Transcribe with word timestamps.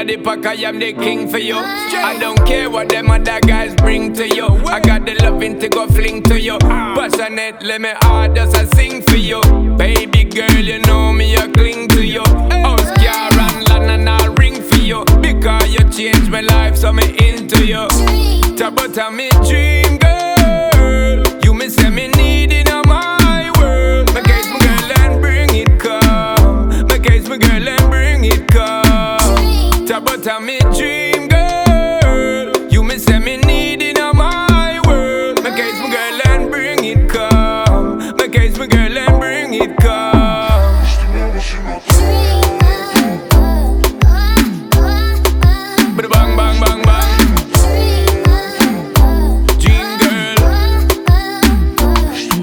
Bean 0.00 0.06
the 0.06 0.16
pack, 0.16 0.46
I 0.46 0.54
am 0.66 0.78
the 0.78 0.94
king 0.94 1.28
for 1.28 1.36
you. 1.36 1.56
I 1.56 2.16
don't 2.18 2.46
care 2.46 2.70
what 2.70 2.88
them 2.88 3.10
other 3.10 3.38
guys 3.40 3.74
bring 3.74 4.14
to 4.14 4.26
you. 4.26 4.46
I 4.66 4.80
got 4.80 5.04
the 5.04 5.14
loving 5.16 5.58
to 5.60 5.68
go 5.68 5.86
fling 5.88 6.22
to 6.22 6.40
you. 6.40 6.56
Ah. 6.62 6.94
Passionate, 6.96 7.62
let 7.62 7.82
me 7.82 7.90
hard 7.96 8.34
just 8.34 8.56
I 8.56 8.64
sing 8.76 9.02
for 9.02 9.16
you. 9.16 9.42
Baby 9.76 10.24
girl, 10.24 10.52
you 10.52 10.78
know 10.80 11.12
me, 11.12 11.36
I 11.36 11.48
cling 11.48 11.88
to 11.88 12.02
you. 12.02 12.22
House 12.22 12.80
oh, 12.80 12.94
car 12.96 13.30
and 13.40 13.68
land 13.68 13.90
and 13.90 14.08
I'll 14.08 14.32
ring 14.36 14.62
for 14.62 14.76
you. 14.76 15.04
Because 15.20 15.70
you 15.70 15.86
changed 15.90 16.30
my 16.30 16.40
life, 16.40 16.78
so 16.78 16.94
me 16.94 17.04
into 17.28 17.66
you. 17.66 17.86
Talk 18.56 18.72
about 18.72 19.12
me 19.12 19.28
dream 19.48 19.98
girl. 19.98 21.22
You 21.44 21.52
me 21.52 21.68
say 21.68 21.90
me 21.90 22.08
need 22.08 22.52
in 22.52 22.66
my 22.86 23.52
world. 23.58 24.14
My 24.14 24.22
case, 24.22 24.48
my 24.48 24.60
girl, 24.60 24.92
and 25.00 25.20
bring 25.20 25.54
it 25.54 25.78
come. 25.78 26.68
My 26.88 26.98
case, 26.98 27.28
my 27.28 27.36
girl, 27.36 27.68
and 27.68 27.90
bring 27.90 28.24
it 28.24 28.49
about 30.22 30.42
me 30.42 30.58
dream 30.76 31.28
girl. 31.28 32.66
You 32.70 32.82
me 32.82 32.98
say 32.98 33.18
me 33.18 33.38
need 33.38 33.80
in 33.80 33.96
my 34.16 34.80
world. 34.86 35.42
My 35.42 35.50
case, 35.50 35.78
my 35.80 35.90
girl, 35.90 36.20
and 36.26 36.50
bring 36.50 36.84
it 36.84 37.08
come. 37.08 38.16
My 38.16 38.28
case, 38.28 38.58
my 38.58 38.66
girl, 38.66 38.98
and 38.98 39.18
bring 39.18 39.54
it 39.54 39.76
come. 39.78 40.10
But. 45.96 46.10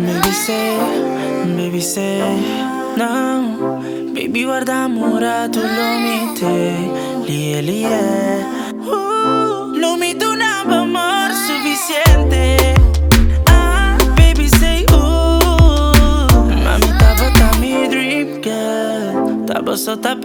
Baby 0.08 0.32
say, 0.32 0.78
baby 1.56 1.82
say, 1.82 2.20
no 2.98 3.58
Baby 4.14 4.44
guarda 4.46 4.86
amore, 4.86 5.50
tu 5.52 5.60
lo 5.60 5.88
mette 6.04 6.87
Lie, 7.28 7.62
lie 7.62 7.86
uh, 8.86 9.76
Lo 9.76 9.98
mito 9.98 10.32
un 10.32 10.42
amor 10.42 11.30
suficiente. 11.46 12.74
Ah, 13.48 13.98
baby 14.16 14.48
say, 14.48 14.86
uh 14.94 16.30
Mami, 16.64 16.88
tava 16.98 17.30
tá 17.38 17.52
mi 17.60 17.86
dream 17.90 18.42
girl. 18.42 19.44
Tava 19.46 19.76
só 19.76 19.98
tá 19.98 20.16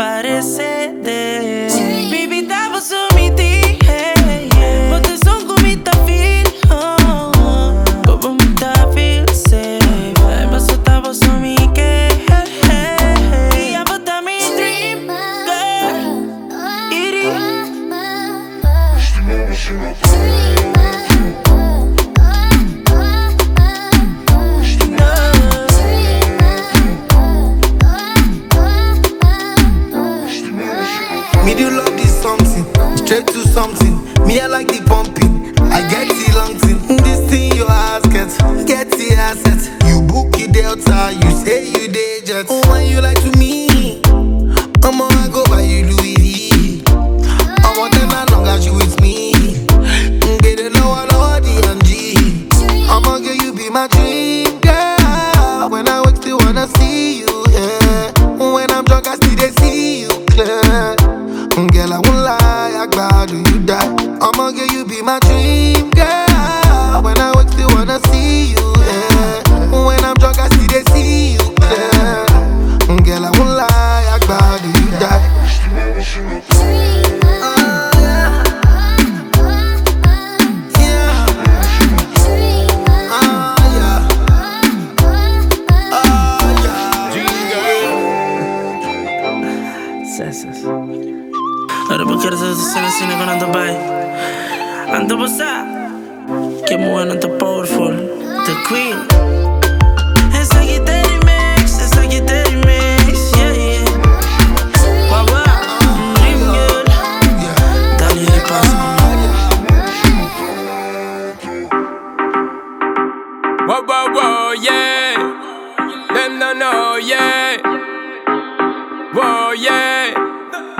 yeah. 117.33 119.13
Whoa, 119.15 119.53
yeah. 119.53 120.15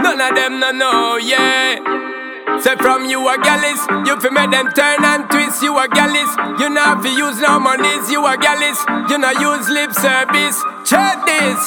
None 0.03 0.21
of 0.21 0.35
them 0.35 0.61
no 0.61 0.71
know, 0.73 1.17
yeah. 1.17 1.79
Say 2.61 2.77
from 2.77 3.07
you 3.07 3.21
a 3.29 3.37
gallus, 3.39 3.81
you 4.07 4.19
fi 4.21 4.31
make 4.31 4.51
them 4.51 4.71
turn 4.73 5.05
and 5.05 5.29
twist. 5.31 5.63
You 5.63 5.79
a 5.79 5.89
gallus, 5.89 6.31
you 6.61 6.69
not 6.71 7.03
fi 7.03 7.11
use 7.17 7.41
no 7.41 7.59
monies. 7.59 8.11
You 8.11 8.25
a 8.27 8.37
gallus, 8.37 8.79
you 9.11 9.19
not 9.19 9.41
use 9.41 9.69
lip 9.69 9.93
service. 9.93 10.59
Check 10.85 11.25
this. 11.27 11.61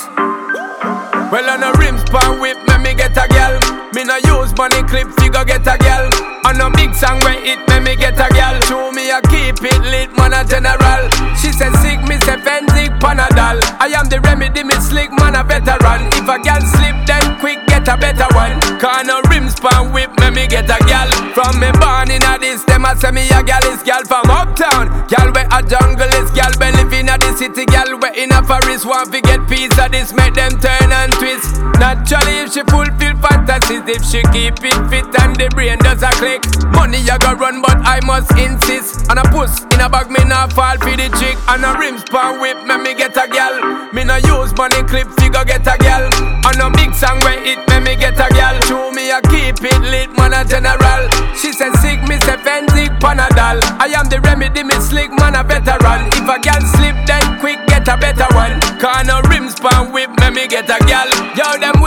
Well, 1.32 1.50
on 1.50 1.64
a 1.64 1.72
rims 1.80 2.04
pan 2.06 2.40
whip, 2.40 2.58
me 2.68 2.78
me 2.84 2.94
get 2.94 3.18
a 3.18 3.28
gal. 3.28 3.85
Me 3.96 4.04
no 4.04 4.18
use 4.28 4.52
money 4.58 4.84
clip, 4.84 5.08
figure 5.24 5.46
get 5.46 5.64
a 5.64 5.78
gal. 5.80 6.12
On 6.44 6.60
a 6.60 6.70
big 6.76 6.94
song 6.94 7.18
where 7.22 7.40
it, 7.40 7.64
me 7.70 7.80
me 7.80 7.96
get 7.96 8.20
a 8.20 8.28
gal. 8.36 8.60
Show 8.68 8.92
me 8.92 9.10
a 9.10 9.22
keep 9.32 9.56
it 9.64 9.82
lit, 9.88 10.12
man 10.18 10.34
a 10.36 10.44
general. 10.44 11.08
She 11.40 11.56
said 11.56 11.72
sick, 11.80 12.04
me 12.04 12.20
say 12.28 12.36
Fenzik 12.44 12.92
Panadol. 13.00 13.64
I 13.80 13.96
am 13.96 14.10
the 14.12 14.20
remedy, 14.20 14.66
me 14.66 14.76
slick, 14.84 15.16
man 15.16 15.40
a 15.40 15.48
veteran. 15.48 16.12
If 16.12 16.28
a 16.28 16.36
gal 16.44 16.60
slip, 16.60 17.08
then 17.08 17.40
quick 17.40 17.66
get 17.72 17.88
a 17.88 17.96
better 17.96 18.28
one. 18.36 18.60
Can 18.84 19.08
no 19.08 19.22
rims 19.32 19.56
pan 19.56 19.94
whip, 19.96 20.12
me 20.20 20.30
me 20.30 20.46
get 20.46 20.68
a 20.68 20.76
gal. 20.92 21.08
From 21.32 21.56
me 21.64 21.72
born 21.80 22.12
in 22.12 22.20
a 22.28 22.36
this, 22.36 22.68
them 22.68 22.84
a 22.84 23.00
say 23.00 23.16
me 23.16 23.32
a 23.32 23.40
gal 23.48 23.64
is 23.72 23.82
gal 23.82 24.04
from 24.04 24.28
uptown. 24.28 24.92
Gal 25.08 25.32
where 25.32 25.48
a 25.56 25.64
jungle 25.64 26.12
is 26.20 26.30
gal, 26.36 26.52
we 26.60 26.68
live 26.76 26.92
in 26.92 27.08
a 27.08 27.16
the 27.16 27.32
city. 27.32 27.64
Gal 27.64 27.96
where 28.04 28.12
in 28.12 28.36
a 28.36 28.44
forest, 28.44 28.84
want 28.84 29.08
to 29.16 29.24
get 29.24 29.40
piece 29.48 29.72
of 29.80 29.88
this, 29.96 30.12
make 30.12 30.36
them 30.36 30.52
turn 30.60 30.92
and 30.92 31.16
twist. 31.16 31.64
Naturally, 31.80 32.44
if 32.44 32.52
she 32.52 32.62
fulfill 32.68 33.16
fantasies, 33.24 33.85
if 33.88 34.04
she 34.04 34.22
keep 34.34 34.58
it 34.64 34.80
fit 34.90 35.08
and 35.22 35.36
the 35.36 35.50
brain 35.54 35.78
does 35.80 36.02
a 36.02 36.10
click. 36.18 36.42
Money 36.74 37.00
I 37.10 37.18
go 37.18 37.34
run, 37.34 37.62
but 37.62 37.78
I 37.86 38.00
must 38.06 38.32
insist. 38.38 39.10
And 39.10 39.20
a 39.20 39.26
puss 39.30 39.64
in 39.74 39.82
a 39.82 39.90
bag, 39.90 40.10
me 40.10 40.24
not 40.26 40.54
fall 40.54 40.78
for 40.78 40.96
the 40.96 41.10
chick. 41.20 41.38
And 41.48 41.64
a 41.64 41.78
rims 41.78 42.04
pan 42.10 42.42
whip, 42.42 42.58
me 42.66 42.78
me 42.78 42.94
get 42.96 43.16
a 43.18 43.28
gal. 43.28 43.54
Me 43.94 44.04
no 44.04 44.18
use 44.18 44.54
money 44.58 44.82
clip, 44.84 45.08
figure 45.20 45.46
get 45.46 45.68
a 45.68 45.78
gal. 45.78 46.10
And 46.46 46.62
a 46.62 46.70
big 46.74 46.94
song 46.94 47.20
where 47.22 47.40
it, 47.42 47.62
me 47.70 47.80
me 47.80 47.94
get 47.96 48.18
a 48.18 48.28
gal. 48.34 48.56
Show 48.66 48.92
me 48.92 49.12
a 49.12 49.22
keep 49.30 49.62
it 49.62 49.82
lit, 49.82 50.10
man 50.18 50.34
a 50.34 50.44
general. 50.46 51.10
She 51.38 51.54
said 51.54 51.74
sick, 51.80 52.02
me 52.10 52.18
say 52.26 52.38
Fenzik 52.42 52.98
Panadol. 53.00 53.62
I 53.78 53.94
am 53.94 54.10
the 54.10 54.20
remedy, 54.22 54.64
me 54.64 54.76
slick, 54.82 55.12
man 55.12 55.36
a 55.36 55.44
veteran. 55.44 56.10
If 56.14 56.28
a 56.28 56.38
gal 56.42 56.62
slip, 56.76 56.96
then 57.06 57.40
quick 57.40 57.60
get 57.68 57.88
a 57.88 57.98
better 57.98 58.28
one. 58.34 58.60
Can 58.82 59.08
no 59.08 59.22
rims 59.30 59.56
pan 59.60 59.92
whip, 59.94 60.10
me 60.20 60.30
me 60.32 60.48
get 60.48 60.70
a 60.70 60.80
gal. 60.86 61.08
Yo, 61.38 61.46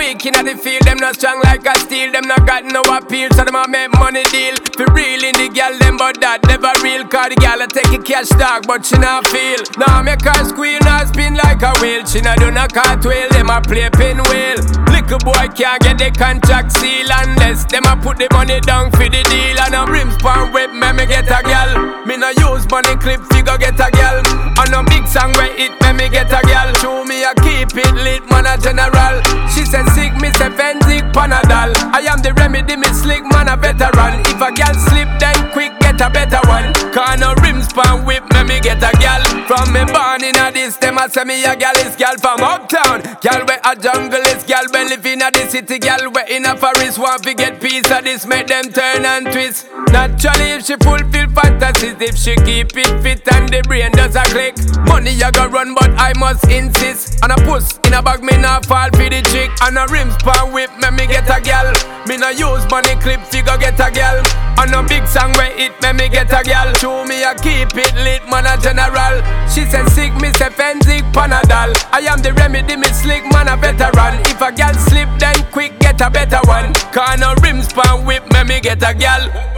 weak 0.08 0.24
in 0.26 0.44
the 0.44 0.56
field, 0.56 0.82
them 0.82 0.96
not 0.98 1.14
strong 1.14 1.40
like 1.44 1.66
a 1.66 1.78
steel. 1.78 2.12
Them 2.12 2.26
not 2.26 2.46
got 2.46 2.64
no 2.64 2.82
appeal, 2.82 3.28
so 3.32 3.44
them 3.44 3.54
a 3.54 3.68
make 3.68 3.92
money 3.98 4.22
deal. 4.24 4.54
For 4.76 4.86
real 4.92 5.17
gal, 5.58 5.74
them 5.78 5.96
but 5.98 6.14
that 6.22 6.38
never 6.46 6.70
real. 6.86 7.02
Cause 7.10 7.34
the 7.34 7.36
gal 7.42 7.58
a 7.58 7.66
take 7.66 7.90
a 7.90 7.98
cash 7.98 8.30
dog, 8.38 8.62
but 8.70 8.86
she 8.86 8.94
not 8.98 9.26
feel. 9.26 9.58
Now 9.74 10.02
make 10.06 10.22
her 10.22 10.46
squeal, 10.46 10.78
not 10.86 11.10
spin 11.10 11.34
like 11.34 11.66
a 11.66 11.74
wheel. 11.82 12.06
She 12.06 12.22
not 12.22 12.38
do 12.38 12.54
no 12.54 12.70
cartwheel, 12.70 13.26
them 13.34 13.50
a 13.50 13.58
play 13.58 13.90
pinwheel. 13.90 14.62
Little 14.86 15.18
boy 15.18 15.50
can't 15.58 15.82
get 15.82 15.98
the 15.98 16.14
contract 16.14 16.78
seal 16.78 17.10
unless 17.10 17.66
them 17.66 17.90
a 17.90 17.98
put 17.98 18.22
the 18.22 18.30
money 18.30 18.62
down 18.62 18.94
for 18.94 19.10
the 19.10 19.22
deal. 19.26 19.58
And 19.58 19.74
a 19.74 19.82
rims 19.90 20.14
pan 20.22 20.54
whip, 20.54 20.70
me 20.70 20.94
me 20.94 21.04
get 21.10 21.26
a 21.26 21.42
gal. 21.42 21.74
Me 22.06 22.14
no 22.14 22.30
use 22.38 22.62
money 22.70 22.94
clip 23.02 23.18
figure 23.34 23.58
get 23.58 23.82
a 23.82 23.90
gal. 23.90 24.22
On 24.62 24.70
a 24.70 24.80
big 24.86 25.10
song 25.10 25.34
where 25.34 25.50
it 25.58 25.74
make 25.82 25.96
me 25.98 26.06
get 26.06 26.30
a 26.30 26.38
gal. 26.46 26.70
Show 26.78 27.02
me 27.02 27.26
I 27.26 27.34
keep 27.42 27.74
it 27.74 27.94
lit, 27.98 28.22
man 28.30 28.46
a 28.46 28.54
general. 28.62 29.18
She 29.50 29.66
said 29.66 29.90
sick, 29.90 30.14
me 30.22 30.30
say 30.38 30.54
Fenzik 30.54 31.10
Panadol. 31.10 31.74
I 31.90 32.06
am 32.06 32.22
the 32.22 32.30
remedy, 32.38 32.76
me 32.78 32.86
slick 32.94 33.26
man 33.26 33.50
a 33.50 33.56
veteran. 33.58 34.22
If 34.22 34.38
a 34.38 34.54
gal 34.54 34.74
slip, 34.86 35.10
then 35.18 35.47
quick 35.52 35.72
get 35.80 36.00
a 36.00 36.10
better 36.10 36.40
one. 36.48 36.72
Car 36.92 37.16
no 37.16 37.34
rims 37.42 37.72
pan 37.72 38.04
whip, 38.04 38.24
me 38.34 38.42
me 38.44 38.60
get 38.60 38.82
a 38.82 38.92
gal. 38.98 39.22
From 39.46 39.72
me 39.72 39.84
born 39.92 40.24
in 40.24 40.36
a 40.36 40.52
this, 40.52 40.76
them 40.76 40.98
a 40.98 41.08
say 41.08 41.24
me 41.24 41.44
a 41.44 41.56
gal 41.56 41.76
is 41.76 41.96
gal 41.96 42.16
from 42.18 42.40
uptown. 42.40 43.02
Gal 43.20 43.44
a 43.68 43.76
jungle 43.76 44.20
is 44.32 44.44
gal, 44.44 44.64
we 44.72 44.84
live 44.88 45.04
in 45.04 45.20
a 45.20 45.30
the 45.30 45.44
city. 45.46 45.78
Gal 45.78 46.10
where 46.12 46.26
in 46.30 46.46
a 46.46 46.56
forest 46.56 46.98
want 46.98 47.22
to 47.24 47.34
get 47.34 47.60
piece 47.60 47.90
of 47.90 48.02
this, 48.04 48.24
make 48.26 48.46
them 48.46 48.64
turn 48.72 49.04
and 49.04 49.26
twist. 49.26 49.66
Naturally, 49.92 50.56
if 50.56 50.64
she 50.64 50.76
fulfill 50.80 51.28
fantasies, 51.36 52.00
if 52.00 52.16
she 52.16 52.34
keep 52.48 52.72
it 52.76 52.92
fit 53.02 53.28
and 53.34 53.48
the 53.48 53.60
brain 53.68 53.92
does 53.92 54.16
a 54.16 54.24
click. 54.32 54.56
Money 54.88 55.12
I 55.22 55.30
go 55.30 55.46
run, 55.48 55.74
but 55.74 55.90
I 56.00 56.12
must 56.16 56.48
insist. 56.48 57.20
And 57.22 57.32
a 57.32 57.36
puss 57.44 57.78
in 57.84 57.92
a 57.92 58.02
bag, 58.02 58.22
me 58.22 58.38
not 58.38 58.64
fall 58.64 58.88
for 58.96 59.08
the 59.08 59.20
chick. 59.28 59.50
And 59.60 59.76
a 59.76 59.84
rims 59.92 60.16
pan 60.24 60.52
whip, 60.52 60.70
me 60.80 60.88
me 60.96 61.04
get 61.06 61.28
a 61.28 61.40
gal. 61.40 61.68
Me 62.08 62.16
no 62.16 62.30
use 62.30 62.64
money 62.70 62.96
clip, 63.04 63.20
figure 63.28 63.58
get 63.58 63.76
a 63.76 63.92
gal. 63.92 64.16
On 64.56 64.72
a 64.72 64.80
big 64.88 65.06
song 65.06 65.32
where 65.36 65.52
it 65.60 65.76
me 65.84 65.92
me 65.92 66.08
get 66.08 66.32
a 66.32 66.40
gal. 66.42 66.72
Show 66.80 67.04
me 67.04 67.20
I 67.20 67.36
keep 67.36 67.76
it 67.76 67.94
lit, 68.00 68.24
man 68.32 68.48
a 68.48 68.56
general. 68.56 69.20
She 69.44 69.68
said 69.68 69.88
sick, 69.92 70.14
me 70.16 70.32
say 70.40 70.48
Fenzik 70.48 71.04
Panadol. 71.12 71.76
I 71.92 72.08
am 72.08 72.24
the 72.24 72.32
remedy, 72.32 72.76
me 72.76 72.88
slick 72.88 73.24
man 73.28 73.48
a 73.48 73.57
veteran. 73.60 74.20
If 74.26 74.40
a 74.40 74.52
gal 74.52 74.74
slip, 74.74 75.08
then 75.18 75.42
quick 75.52 75.78
get 75.78 76.00
a 76.00 76.10
better 76.10 76.40
one. 76.44 76.72
Car 76.92 77.16
no 77.16 77.34
rims 77.42 77.72
pan 77.72 78.06
whip, 78.06 78.24
me 78.32 78.44
me 78.44 78.60
get 78.60 78.82
a 78.82 78.94
gal. 78.94 79.57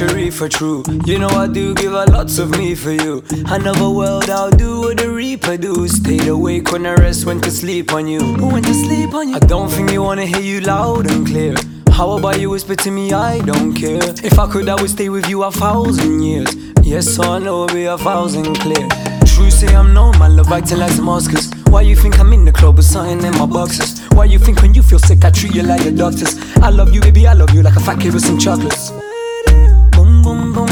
Luxury 0.00 0.28
for 0.28 0.48
true. 0.48 0.82
You 1.04 1.20
know 1.20 1.28
I 1.28 1.46
do 1.46 1.72
give 1.74 1.92
a 1.92 2.04
lots 2.06 2.38
of 2.38 2.50
me 2.58 2.74
for 2.74 2.90
you. 2.90 3.22
Another 3.46 3.88
world 3.88 4.28
I'll 4.28 4.50
do 4.50 4.80
what 4.80 4.96
the 4.98 5.08
reaper 5.08 5.56
do. 5.56 5.86
Stayed 5.86 6.26
awake 6.26 6.72
when 6.72 6.84
I 6.84 6.94
rest, 6.94 7.26
went 7.26 7.44
to 7.44 7.50
sleep 7.52 7.92
on 7.92 8.08
you. 8.08 8.18
Went 8.40 8.66
to 8.66 8.74
sleep 8.74 9.14
on 9.14 9.28
you. 9.28 9.36
I 9.36 9.38
don't 9.38 9.68
think 9.68 9.92
you 9.92 10.02
wanna 10.02 10.26
hear 10.26 10.40
you 10.40 10.60
loud 10.62 11.08
and 11.08 11.24
clear. 11.24 11.54
How 11.90 12.18
about 12.18 12.40
you 12.40 12.50
whisper 12.50 12.74
to 12.74 12.90
me? 12.90 13.12
I 13.12 13.38
don't 13.42 13.72
care. 13.72 14.02
If 14.24 14.36
I 14.36 14.50
could, 14.50 14.68
I 14.68 14.74
would 14.74 14.90
stay 14.90 15.10
with 15.10 15.28
you 15.28 15.44
a 15.44 15.52
thousand 15.52 16.22
years. 16.22 16.52
Yes, 16.82 17.16
I 17.20 17.38
know 17.38 17.64
it'll 17.64 17.76
be 17.76 17.84
a 17.84 17.96
thousand 17.96 18.56
clear. 18.56 18.88
True 19.24 19.50
say 19.50 19.76
I'm 19.76 19.94
known, 19.94 20.18
my 20.18 20.26
love 20.26 20.50
acting 20.50 20.78
like 20.78 20.96
Damascus. 20.96 21.52
Why 21.68 21.82
you 21.82 21.94
think 21.94 22.18
I'm 22.18 22.32
in 22.32 22.44
the 22.44 22.52
club 22.52 22.78
with 22.78 22.86
something 22.86 23.22
in 23.24 23.38
my 23.38 23.46
boxes? 23.46 24.00
Why 24.08 24.24
you 24.24 24.40
think 24.40 24.60
when 24.60 24.74
you 24.74 24.82
feel 24.82 24.98
sick 24.98 25.24
I 25.24 25.30
treat 25.30 25.54
you 25.54 25.62
like 25.62 25.84
a 25.86 25.92
doctors? 25.92 26.34
I 26.56 26.70
love 26.70 26.92
you, 26.92 27.00
baby, 27.00 27.28
I 27.28 27.34
love 27.34 27.50
you 27.54 27.62
like 27.62 27.76
a 27.76 27.80
fat 27.80 28.00
kid 28.00 28.12
with 28.12 28.24
some 28.24 28.38
chocolates. 28.40 28.90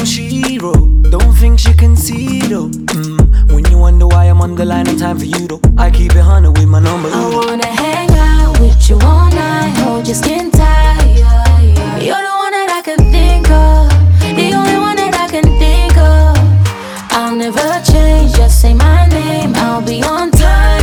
She 0.04 0.58
wrote. 0.58 1.10
Don't 1.10 1.32
think 1.34 1.60
she 1.60 1.72
can 1.74 1.96
see 1.96 2.40
though. 2.40 2.68
Mm. 2.68 3.52
When 3.52 3.64
you 3.70 3.78
wonder 3.78 4.06
why 4.06 4.24
I'm 4.24 4.40
on 4.42 4.56
the 4.56 4.64
line 4.64 4.88
in 4.88 4.98
time 4.98 5.16
for 5.18 5.24
you 5.24 5.46
though, 5.46 5.60
I 5.78 5.90
keep 5.90 6.16
it 6.16 6.20
hundred 6.20 6.58
with 6.58 6.66
my 6.66 6.80
number. 6.80 7.08
I 7.08 7.30
wanna 7.32 7.66
hang 7.66 8.10
out 8.10 8.58
with 8.58 8.90
you 8.90 8.96
all 8.96 9.30
night, 9.30 9.72
hold 9.78 10.06
your 10.06 10.16
skin 10.16 10.50
tight. 10.50 11.16
You're 12.02 12.22
the 12.28 12.34
one 12.44 12.52
that 12.52 12.68
I 12.78 12.82
can 12.84 12.98
think 13.12 13.48
of, 13.48 13.88
the 14.36 14.52
only 14.52 14.76
one 14.76 14.96
that 14.96 15.14
I 15.14 15.28
can 15.30 15.44
think 15.62 15.96
of. 15.96 16.36
I'll 17.12 17.36
never 17.36 17.80
change, 17.90 18.34
just 18.34 18.60
say 18.60 18.74
my 18.74 19.06
name, 19.06 19.52
I'll 19.54 19.82
be 19.82 20.02
on 20.02 20.32
time. 20.32 20.81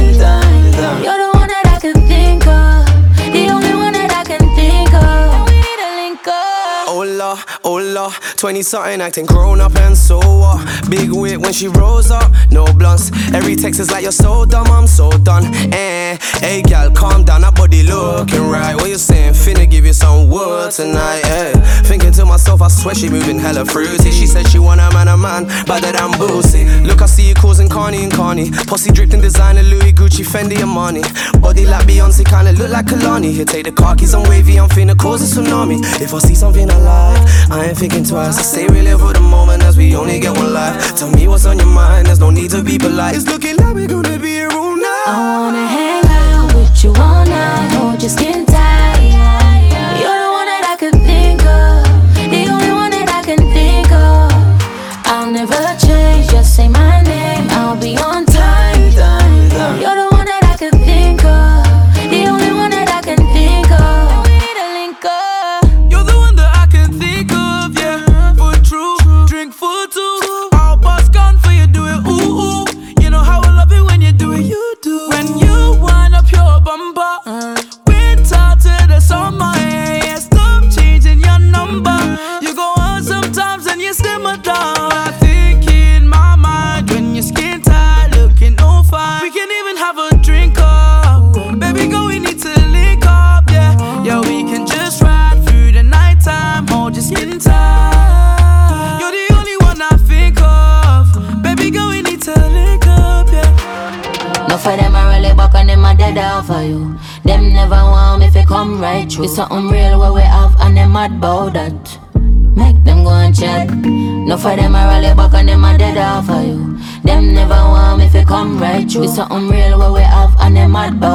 Hola, 7.99 8.13
20 8.37 8.61
something 8.61 9.01
acting 9.01 9.25
grown 9.25 9.59
up 9.59 9.75
and 9.75 9.97
so 9.97 10.17
what? 10.17 10.89
Big 10.89 11.11
wit 11.11 11.39
when 11.39 11.53
she 11.53 11.67
rolls 11.67 12.11
up, 12.11 12.31
no 12.51 12.65
blunts. 12.73 13.11
Every 13.33 13.55
text 13.55 13.79
is 13.79 13.91
like 13.91 14.03
you're 14.03 14.11
so 14.11 14.45
dumb, 14.45 14.67
I'm 14.67 14.87
so 14.87 15.11
done. 15.11 15.45
Eh, 15.73 16.17
hey 16.39 16.61
gal, 16.61 16.91
calm 16.91 17.23
down, 17.23 17.41
that 17.41 17.55
body 17.55 17.83
looking 17.83 18.49
right. 18.49 18.75
What 18.75 18.89
you 18.89 18.97
saying? 18.97 19.33
Finna 19.33 19.69
give 19.69 19.85
you 19.85 19.93
some 19.93 20.29
wood 20.29 20.71
tonight, 20.71 21.21
eh? 21.25 21.53
Thinking 21.83 22.11
to 22.13 22.25
myself, 22.25 22.61
I 22.61 22.67
swear 22.69 22.95
she 22.95 23.09
moving 23.09 23.39
hella 23.39 23.65
fruity. 23.65 24.11
She 24.11 24.25
said 24.25 24.47
she 24.47 24.59
want 24.59 24.79
a 24.79 24.89
man, 24.91 25.07
a 25.07 25.17
man, 25.17 25.45
better 25.65 25.91
than 25.91 26.11
boozy. 26.17 26.65
Look, 26.81 27.01
I 27.01 27.05
see 27.05 27.27
you 27.29 27.35
causing 27.35 27.69
Carney 27.69 28.03
and 28.03 28.11
Carney. 28.11 28.51
Posse 28.67 28.91
dripped 28.91 29.11
designer, 29.11 29.63
Louis, 29.63 29.93
Gucci, 29.93 30.25
Fendi, 30.25 30.61
and 30.61 30.69
Money. 30.69 31.01
Body 31.39 31.65
like 31.65 31.85
Beyonce, 31.85 32.23
kinda 32.25 32.53
look 32.53 32.69
like 32.69 32.85
Kalani. 32.85 33.31
Here, 33.31 33.45
take 33.45 33.65
the 33.65 33.71
car 33.71 33.95
keys, 33.95 34.13
I'm 34.13 34.23
wavy, 34.29 34.59
I'm 34.59 34.69
finna 34.69 34.97
cause 34.97 35.21
a 35.21 35.41
tsunami. 35.41 35.79
If 36.01 36.13
I 36.13 36.19
see 36.19 36.35
something 36.35 36.69
I 36.69 36.77
like, 36.77 37.51
I 37.51 37.65
ain't 37.67 37.77
thinking 37.77 37.88
twice. 37.89 38.37
I 38.37 38.41
say 38.41 38.67
we 38.67 38.81
live 38.81 38.99
for 38.99 39.13
the 39.13 39.21
moment 39.21 39.63
as 39.63 39.77
we 39.77 39.95
only 39.95 40.19
get 40.19 40.37
one 40.37 40.53
life. 40.53 40.95
Tell 40.95 41.11
me 41.11 41.27
what's 41.27 41.45
on 41.45 41.57
your 41.57 41.67
mind, 41.67 42.07
there's 42.07 42.19
no 42.19 42.29
need 42.29 42.51
to 42.51 42.63
be 42.63 42.77
polite. 42.77 43.15
It's 43.15 43.25
looking 43.27 43.57
like 43.57 43.73
we're 43.73 43.87
gonna 43.87 44.19
be 44.19 44.29
here 44.29 44.49
all 44.51 44.75
night. 44.75 45.07
I 45.07 45.37
wanna 45.39 45.67
hang 45.67 46.05
out 46.05 46.53
with 46.55 46.83
you 46.83 46.91
all 46.91 47.25
night, 47.25 47.71
hold 47.73 48.01
your 48.01 48.09
skin 48.09 48.45
tight. 48.45 48.68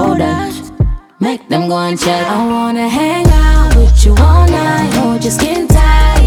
About 0.05 0.19
that. 0.19 0.53
Make 1.21 1.49
them 1.49 1.69
go 1.69 1.79
and 1.79 1.99
chat. 1.99 2.27
I 2.27 2.47
wanna 2.47 2.89
hang 2.89 3.27
out 3.29 3.75
with 3.77 4.05
you 4.05 4.15
all 4.19 4.47
night, 4.49 4.93
hold 4.95 5.23
your 5.23 5.33
skin 5.33 5.67
tight. 5.67 6.21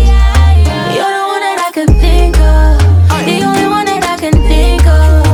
You're 0.95 1.13
the 1.17 1.25
one 1.33 1.41
that 1.45 1.59
I 1.67 1.71
can 1.73 1.87
think 1.87 2.37
of, 2.39 2.79
the 3.25 3.37
only 3.45 3.67
one 3.67 3.85
that 3.85 4.03
I 4.03 4.17
can 4.17 4.33
think 4.33 4.85
of. 4.87 5.25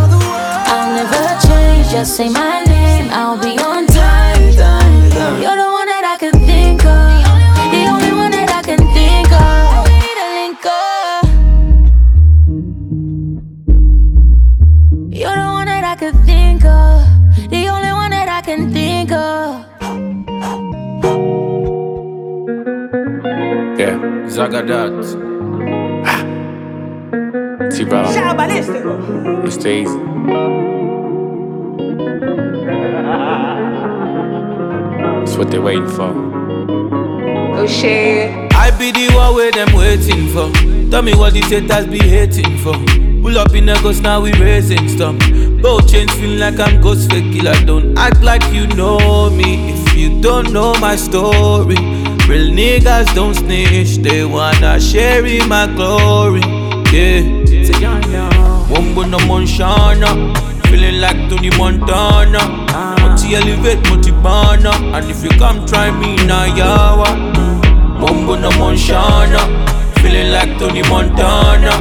I'll 0.74 0.92
never 1.00 1.24
change, 1.48 1.90
just 1.92 2.18
say 2.18 2.30
my 2.30 2.64
name, 2.64 3.10
I'll 3.12 3.38
be 3.38 3.58
on 3.60 3.83
Zagadat. 24.34 25.06
See, 27.72 27.86
brother. 27.86 28.10
It's 29.46 29.58
easy. 29.58 30.00
That's 35.20 35.38
what 35.38 35.52
they're 35.52 35.62
waiting 35.62 35.88
for. 35.88 36.12
Oh 37.56 37.68
shit. 37.68 38.52
I 38.56 38.72
be 38.80 38.92
the 38.92 39.14
one 39.14 39.36
where 39.36 39.52
them 39.52 39.72
waiting 39.76 40.28
for. 40.30 40.52
Tell 40.90 41.04
me 41.04 41.14
what 41.14 41.34
these 41.34 41.50
haters 41.50 41.86
be 41.86 42.00
hating 42.00 42.58
for. 42.58 42.74
Pull 43.22 43.38
up 43.38 43.54
in 43.54 43.70
a 43.70 43.80
ghost, 43.84 44.02
now 44.02 44.20
we 44.20 44.34
raising 44.34 44.90
stuff. 44.90 45.16
Both 45.62 45.92
chains 45.92 46.12
feel 46.14 46.40
like 46.40 46.60
I'm 46.60 46.82
ghost 46.82 47.12
fake 47.12 47.32
killer. 47.34 47.54
Don't 47.66 47.96
act 48.00 48.24
like 48.24 48.44
you 48.52 48.66
know 48.68 49.30
me 49.30 49.74
if 49.74 49.96
you 49.96 50.20
don't 50.22 50.52
know 50.52 50.74
my 50.80 50.96
story. 50.96 52.03
Real 52.34 52.50
niggas 52.52 53.14
don't 53.14 53.36
snitch, 53.36 53.98
they 53.98 54.26
wanna 54.26 54.80
share 54.80 55.24
in 55.24 55.48
my 55.48 55.68
glory. 55.68 56.42
Yeah. 56.92 57.22
Wombo 58.72 59.04
no 59.04 59.20
Monshana, 59.30 60.10
feeling 60.68 61.00
like 61.00 61.30
Tony 61.30 61.52
Montana. 61.60 62.42
Multi 63.02 63.36
elevate, 63.36 63.88
multi 63.88 64.10
banner, 64.10 64.74
and 64.96 65.06
if 65.12 65.24
you 65.24 65.30
come 65.38 65.64
try 65.68 65.92
me 65.92 66.16
now, 66.26 66.48
yawa. 66.48 67.08
Wombo 68.02 68.36
no 68.36 68.50
Monshana, 68.62 69.42
feeling 70.02 70.32
like 70.32 70.58
Tony 70.58 70.82
Montana. 70.90 71.74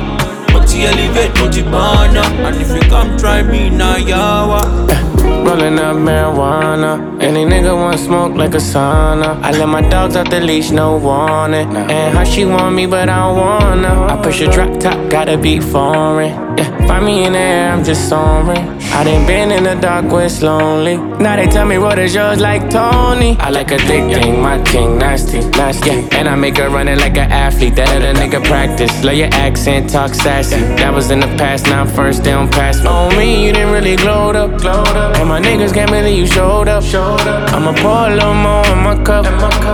Multi 0.52 0.82
elevate, 0.82 1.34
multi 1.40 1.62
banner, 1.62 2.26
and 2.46 2.56
if 2.60 2.68
you 2.74 2.90
come 2.90 3.16
try 3.16 3.42
me 3.42 3.70
now, 3.70 3.96
yawa. 3.96 5.21
Rolling 5.46 5.78
up 5.78 5.96
marijuana. 5.96 7.20
Any 7.22 7.44
nigga 7.44 7.74
want 7.74 7.98
smoke 7.98 8.34
like 8.34 8.54
a 8.54 8.58
sauna. 8.58 9.40
I 9.42 9.50
let 9.52 9.68
my 9.68 9.82
dogs 9.88 10.16
off 10.16 10.28
the 10.30 10.40
leash, 10.40 10.70
no 10.70 10.96
warning. 10.96 11.76
And 11.76 12.16
how 12.16 12.24
she 12.24 12.44
want 12.44 12.74
me, 12.74 12.86
but 12.86 13.08
I 13.08 13.18
don't 13.26 13.36
wanna. 13.36 14.06
I 14.12 14.22
push 14.22 14.40
a 14.40 14.50
drop 14.50 14.80
top, 14.80 15.10
gotta 15.10 15.36
be 15.36 15.60
foreign. 15.60 16.41
Yeah, 16.58 16.86
find 16.86 17.06
me 17.06 17.24
in 17.24 17.32
the 17.32 17.38
air, 17.38 17.72
I'm 17.72 17.82
just 17.82 18.08
soaring. 18.08 18.68
I 18.94 19.04
done 19.04 19.26
been 19.26 19.50
in 19.50 19.64
the 19.64 19.74
dark 19.74 20.12
where 20.12 20.26
it's 20.26 20.42
lonely. 20.42 20.96
Now 20.96 21.36
they 21.36 21.46
tell 21.46 21.64
me 21.64 21.78
what 21.78 21.98
is 21.98 22.14
yours 22.14 22.40
like 22.40 22.68
Tony. 22.70 23.36
I 23.38 23.48
like 23.48 23.70
a 23.70 23.78
thick 23.78 24.04
thing, 24.12 24.42
my 24.42 24.62
king 24.62 24.98
nasty, 24.98 25.40
nasty. 25.40 25.90
Yeah, 25.90 26.18
and 26.18 26.28
I 26.28 26.34
make 26.36 26.58
her 26.58 26.68
run 26.68 26.88
it 26.88 26.98
like 26.98 27.16
an 27.16 27.32
athlete. 27.32 27.76
That 27.76 27.88
other 27.88 28.12
nigga 28.20 28.44
practice. 28.44 28.92
Lay 29.02 29.18
your 29.20 29.32
accent, 29.32 29.88
talk 29.90 30.12
sassy. 30.14 30.56
That 30.76 30.92
was 30.92 31.10
in 31.10 31.20
the 31.20 31.26
past, 31.38 31.64
now 31.66 31.82
I'm 31.82 31.88
first, 31.88 32.24
they 32.24 32.32
don't 32.32 32.52
pass 32.52 32.82
me. 32.82 32.88
On 32.88 33.16
me, 33.16 33.46
you 33.46 33.52
didn't 33.52 33.72
really 33.72 33.96
glowed 33.96 34.36
up, 34.36 34.60
glowed 34.60 34.88
up. 34.88 35.16
And 35.16 35.28
my 35.28 35.40
niggas 35.40 35.72
can't 35.72 35.90
believe 35.90 36.18
you 36.18 36.26
showed 36.26 36.68
up, 36.68 36.84
showed 36.84 37.26
up. 37.26 37.52
I'ma 37.52 37.72
pour 37.80 38.08
a 38.10 38.14
little 38.14 38.34
more 38.34 38.66
in 38.66 38.78
my 38.78 39.02
cup. 39.02 39.24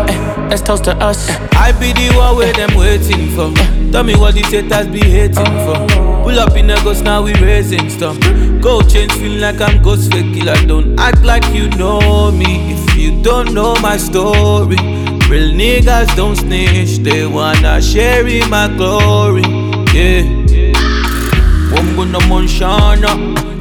Eh, 0.08 0.48
let's 0.48 0.62
toast 0.62 0.84
to 0.84 0.94
us. 0.96 1.28
I 1.54 1.72
be 1.72 1.92
the 1.92 2.16
one 2.16 2.36
where 2.36 2.52
them 2.52 2.76
waiting 2.76 3.28
for. 3.34 3.52
Tell 3.90 4.04
me 4.04 4.14
what 4.14 4.34
these 4.34 4.50
haters 4.50 4.86
be 4.86 5.00
hating 5.00 5.44
for. 5.66 6.17
Pull 6.28 6.40
up 6.40 6.56
in 6.58 6.68
a 6.68 6.74
ghost, 6.84 7.04
now 7.04 7.22
we 7.22 7.32
raising 7.40 7.88
stuff. 7.88 8.20
Gold 8.60 8.90
chains 8.90 9.14
feel 9.14 9.40
like 9.40 9.62
I'm 9.62 9.80
ghost 9.80 10.12
fake 10.12 10.34
killer. 10.34 10.56
Don't 10.66 11.00
act 11.00 11.24
like 11.24 11.42
you 11.54 11.70
know 11.70 12.30
me 12.30 12.74
if 12.74 12.98
you 12.98 13.22
don't 13.22 13.54
know 13.54 13.74
my 13.76 13.96
story. 13.96 14.76
Real 15.30 15.48
niggas 15.60 16.14
don't 16.16 16.36
snitch, 16.36 16.98
they 16.98 17.26
wanna 17.26 17.80
share 17.80 18.26
in 18.26 18.50
my 18.50 18.68
glory. 18.68 19.40
Yeah. 19.94 20.24
Wombo 21.72 22.04
no 22.04 22.18
Monshana, 22.28 23.08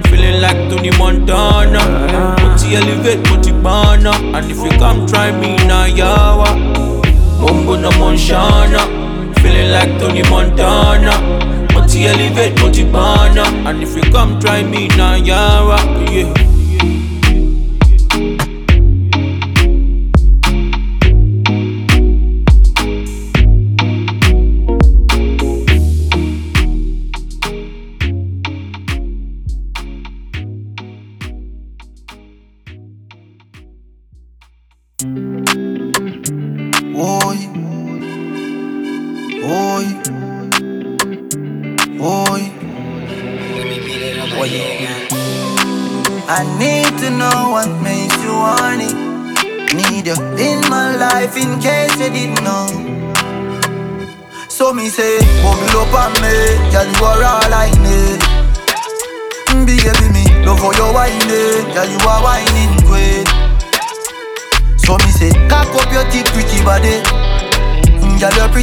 feeling 0.09 0.41
like 0.41 0.57
Tony 0.69 0.91
Montana. 0.91 2.35
Multi 2.41 2.75
elevate, 2.75 3.25
multi 3.29 3.53
banner, 3.53 4.11
and 4.35 4.51
if 4.51 4.57
you 4.57 4.77
come 4.77 5.07
try 5.07 5.31
me 5.31 5.55
now, 5.65 5.85
yawa. 5.87 6.49
Wombo 7.41 7.79
no 7.79 7.91
Monshana, 7.91 8.81
feeling 9.39 9.71
like 9.71 9.97
Tony 10.01 10.23
Montana. 10.23 11.36
Elevate, 12.05 12.59
multi 12.61 12.83
banner, 12.83 13.41
and 13.67 13.81
if 13.81 13.95
you 13.95 14.03
come 14.11 14.39
try 14.39 14.63
me 14.63 14.87
now, 14.89 15.15
yawa. 15.17 15.77
Yeah. 16.11 16.46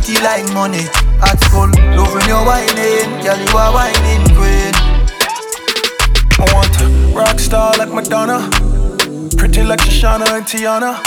Pretty 0.04 0.22
like 0.22 0.44
money. 0.52 0.84
At 1.22 1.40
school, 1.44 1.68
love 1.96 2.12
when 2.12 2.28
you're 2.28 2.44
whining. 2.44 3.08
Girl, 3.22 3.38
you 3.38 3.56
are 3.56 3.72
whining 3.72 4.24
queen. 4.36 4.74
I 6.38 6.44
want 6.52 6.80
a 6.80 7.16
rock 7.16 7.38
star 7.38 7.72
like 7.78 7.90
Madonna, 7.90 8.50
pretty 9.36 9.62
like 9.62 9.80
Shoshana 9.80 10.28
and 10.36 10.44
Tiana. 10.44 11.00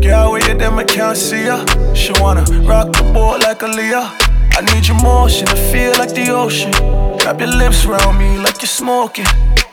Girl, 0.00 0.32
where 0.32 0.48
you 0.48 0.56
them 0.56 0.78
I 0.78 0.84
can't 0.84 1.16
see 1.16 1.46
ya. 1.46 1.64
She 1.94 2.12
wanna 2.20 2.44
rock 2.62 2.92
the 2.92 3.02
boat 3.12 3.40
like 3.42 3.60
Aaliyah. 3.60 4.06
I 4.56 4.60
need 4.72 4.86
your 4.86 5.00
motion 5.02 5.48
I 5.48 5.56
feel 5.72 5.92
like 5.98 6.14
the 6.14 6.30
ocean. 6.30 6.70
Wrap 7.24 7.40
your 7.40 7.48
lips 7.48 7.84
around 7.84 8.18
me 8.18 8.38
like 8.38 8.62
you're 8.62 8.68
smoking. 8.68 9.26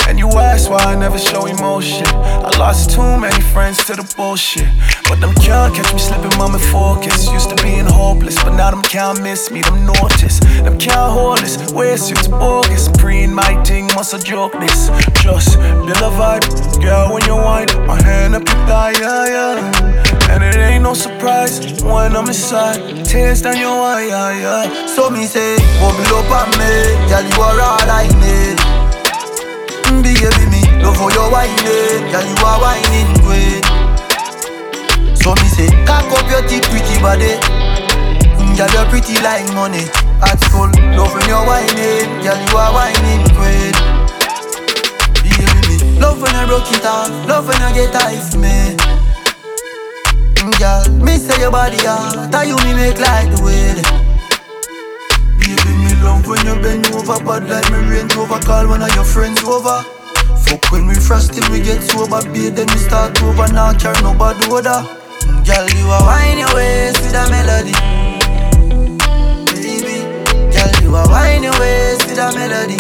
And 0.08 0.20
you 0.20 0.30
ask 0.30 0.70
why 0.70 0.80
I 0.80 0.96
never 0.96 1.18
show 1.18 1.46
emotion. 1.46 2.06
I 2.08 2.50
lost 2.58 2.92
too 2.92 3.20
many 3.20 3.42
friends 3.54 3.78
to 3.86 3.96
the 3.96 4.14
bullshit. 4.16 4.68
But 5.08 5.20
them 5.20 5.34
can't 5.36 5.74
catch 5.74 5.92
me 5.94 6.00
slipping, 6.00 6.38
mama 6.38 6.60
focus. 6.60 7.32
Used 7.32 7.50
to 7.50 7.56
being 7.64 7.86
hopeless, 7.86 8.36
but 8.44 8.56
now 8.56 8.72
them 8.72 8.82
can't 8.82 9.22
miss 9.22 9.52
me, 9.52 9.62
them 9.62 9.86
notice. 9.86 10.40
Them 10.64 10.78
can't 10.78 11.12
hold 11.12 11.40
this, 11.40 11.72
wear 11.74 11.98
suits 11.98 12.28
bogus. 12.28 12.90
Pre 12.98 13.24
in 13.24 13.34
my 13.34 13.62
thing, 13.64 13.88
must 13.96 14.12
have 14.12 14.24
joke 14.24 14.54
this. 14.54 14.90
Just 15.22 15.58
build 15.58 15.98
a 15.98 16.12
vibe, 16.20 16.46
girl, 16.82 17.14
when 17.14 17.24
you 17.26 17.36
whine, 17.36 17.68
my 17.86 18.02
hand 18.02 18.36
up 18.36 18.48
your 18.48 18.62
thigh, 18.68 18.94
yeah, 19.00 19.26
yeah. 19.28 20.32
And 20.32 20.44
it 20.44 20.56
ain't 20.56 20.84
no 20.84 20.94
surprise 20.94 21.84
when 21.84 22.16
I'm 22.16 22.28
inside. 22.28 23.06
Tears 23.06 23.42
down 23.42 23.58
your 23.58 23.82
eye, 23.82 24.06
yeah, 24.08 24.32
yeah. 24.44 24.86
So 24.88 25.10
me 25.10 25.26
say, 25.26 25.58
bubble 25.80 26.16
up 26.16 26.32
on 26.32 26.50
me. 26.60 26.72
Girl, 27.10 27.24
you 27.24 27.42
are 27.42 27.60
all 27.60 27.90
I 27.92 28.08
need. 28.24 28.61
Mm, 29.92 30.04
Baby 30.04 30.46
me, 30.48 30.62
love 30.84 30.96
how 30.96 31.10
you 31.12 31.26
whining. 31.28 32.08
Girl, 32.12 32.24
you 32.24 32.46
are 32.48 32.60
whining 32.64 33.12
queen. 33.28 33.60
So 35.20 35.36
me 35.36 35.48
say, 35.52 35.68
cock 35.86 36.08
up 36.16 36.26
your 36.32 36.42
teeth, 36.48 36.64
pretty 36.72 36.96
body. 37.04 37.36
Mm, 38.40 38.56
Girl, 38.56 38.72
you're 38.72 38.88
pretty 38.90 39.20
like 39.22 39.46
money. 39.54 39.84
At 40.24 40.40
school, 40.48 40.72
love 40.96 41.12
when 41.14 41.28
you're 41.28 41.44
whining. 41.46 42.08
Girl, 42.24 42.40
you 42.40 42.56
are 42.58 42.72
whining 42.72 43.24
queen. 43.36 43.76
Baby 45.24 45.60
me, 45.68 46.00
love 46.00 46.22
when 46.22 46.34
I 46.36 46.46
broke 46.48 46.72
it 46.72 46.86
off. 46.86 47.10
Love 47.28 47.48
when 47.48 47.62
I 47.62 47.74
get 47.74 47.94
ice 47.96 48.36
me. 48.36 48.78
Mm, 50.40 50.56
Girl, 50.58 50.84
me 51.04 51.18
say 51.18 51.40
your 51.42 51.52
body 51.52 51.78
hot. 51.84 52.32
Tell 52.32 52.46
you 52.48 52.56
me 52.64 52.74
make 52.74 53.00
like 53.00 53.30
the 53.36 53.42
way. 53.44 54.01
Love 56.04 56.28
when 56.28 56.46
you 56.46 56.56
bend 56.62 56.88
over 56.94 57.18
Bad 57.24 57.50
like 57.50 57.70
me 57.72 57.80
range 57.90 58.16
over. 58.18 58.40
Call 58.40 58.68
one 58.68 58.82
of 58.82 58.94
your 58.96 59.06
friends 59.06 59.44
over. 59.44 59.84
Fuck 60.46 60.72
when 60.72 60.88
we 60.88 60.96
frost 60.96 61.34
till 61.34 61.50
we 61.52 61.62
get 61.62 61.82
sober. 61.84 62.22
Babe, 62.34 62.56
then 62.56 62.68
we 62.68 62.78
start 62.78 63.22
over. 63.22 63.48
Now 63.54 63.74
carry 63.78 64.02
nobody 64.02 64.50
order 64.52 64.82
Mm, 65.22 65.46
Girl, 65.46 65.70
you 65.78 65.86
are 65.86 66.02
wine 66.04 66.40
your 66.40 66.54
waist 66.56 67.02
with 67.02 67.14
a 67.14 67.30
melody. 67.30 67.74
Baby 69.54 70.02
Girl, 70.50 70.74
you 70.82 70.96
are 70.96 71.08
wine 71.10 71.44
your 71.44 71.54
waist 71.60 72.08
with 72.08 72.18
a 72.18 72.34
melody. 72.34 72.78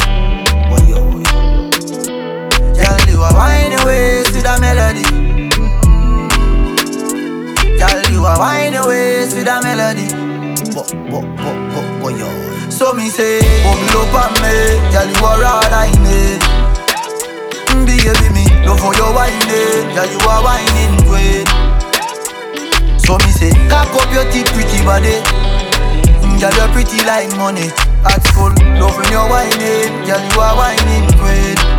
Girl, 2.73 2.99
you 3.09 3.21
are 3.21 3.33
wine 3.35 3.71
your 3.71 3.85
waist 3.85 4.33
with 4.33 4.45
a 4.45 4.59
melody. 4.59 5.03
Girl, 7.77 8.11
you 8.11 8.25
are 8.25 8.39
wine 8.39 8.73
your 8.73 8.87
waist 8.87 9.35
with 9.37 9.47
a 9.47 9.61
melody. 9.61 10.07
Bo, 10.73 10.83
bo, 11.11 11.21
bo, 11.21 11.51
bo, 11.69 11.81
bo, 12.01 12.09
yo 12.09 12.50
So 12.81 12.93
me 12.93 13.09
say, 13.09 13.37
bubble 13.61 14.01
up 14.01 14.25
on 14.25 14.33
me. 14.41 14.81
Girl, 14.89 15.05
you 15.05 15.21
are 15.21 15.45
all 15.45 15.69
I 15.69 15.93
need 16.01 16.41
Baby, 17.85 18.09
me 18.33 18.41
love 18.65 18.81
how 18.81 18.89
you 18.89 19.05
whining. 19.13 19.93
Girl, 19.93 20.09
you 20.09 20.17
are 20.25 20.41
whining 20.41 20.97
queen 21.05 21.45
So 22.97 23.19
me 23.21 23.29
say, 23.29 23.53
cock 23.69 23.93
up 23.93 24.11
your 24.11 24.25
teeth, 24.31 24.49
pretty 24.57 24.81
body. 24.81 25.21
Girl, 26.41 26.49
you're 26.57 26.73
pretty 26.73 27.05
like 27.05 27.29
money. 27.37 27.69
At 28.01 28.25
school, 28.25 28.49
love 28.49 28.97
when 28.97 29.11
you're 29.13 29.29
girl, 29.29 30.23
you 30.33 30.41
are 30.41 30.57
whining 30.57 31.05
queen. 31.21 31.70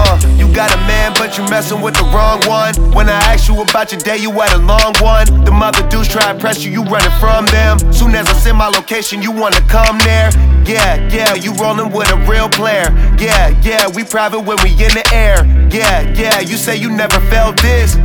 Uh, 0.00 0.18
you 0.38 0.52
got 0.54 0.72
a 0.72 0.78
man, 0.88 1.12
but 1.14 1.36
you 1.36 1.44
messing 1.50 1.80
with 1.80 1.94
the 1.94 2.04
wrong 2.14 2.40
one. 2.48 2.74
When 2.92 3.08
I 3.08 3.18
ask 3.32 3.48
you 3.48 3.60
about 3.60 3.92
your 3.92 4.00
day, 4.00 4.16
you 4.16 4.30
had 4.32 4.52
a 4.52 4.58
long 4.58 4.94
one. 5.00 5.26
The 5.44 5.52
mother 5.52 5.86
dudes 5.88 6.08
try 6.08 6.32
to 6.32 6.38
press 6.38 6.64
you, 6.64 6.70
you 6.72 6.82
running 6.84 7.12
from 7.20 7.44
them. 7.46 7.78
Soon 7.92 8.14
as 8.14 8.26
I 8.28 8.32
send 8.32 8.56
my 8.58 8.68
location, 8.68 9.20
you 9.22 9.30
wanna 9.30 9.60
come 9.68 9.98
there. 9.98 10.30
Yeah, 10.64 10.96
yeah, 11.08 11.34
you 11.34 11.52
rolling 11.54 11.92
with 11.92 12.10
a 12.10 12.16
real 12.30 12.48
player. 12.48 12.88
Yeah, 13.18 13.48
yeah, 13.62 13.88
we 13.88 14.04
private 14.04 14.40
when 14.40 14.56
we 14.62 14.70
in 14.70 14.92
the 14.94 15.04
air. 15.12 15.44
Yeah, 15.70 16.00
yeah, 16.14 16.40
you 16.40 16.56
say 16.56 16.76
you 16.76 16.90
never 16.90 17.20
felt 17.28 17.60
this. 17.60 17.96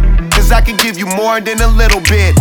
Cause 0.45 0.51
I 0.51 0.61
can 0.61 0.77
give 0.77 0.99
you 0.99 1.07
more 1.07 1.41
than 1.41 1.59
a 1.59 1.67
little 1.67 2.01
bit. 2.01 2.35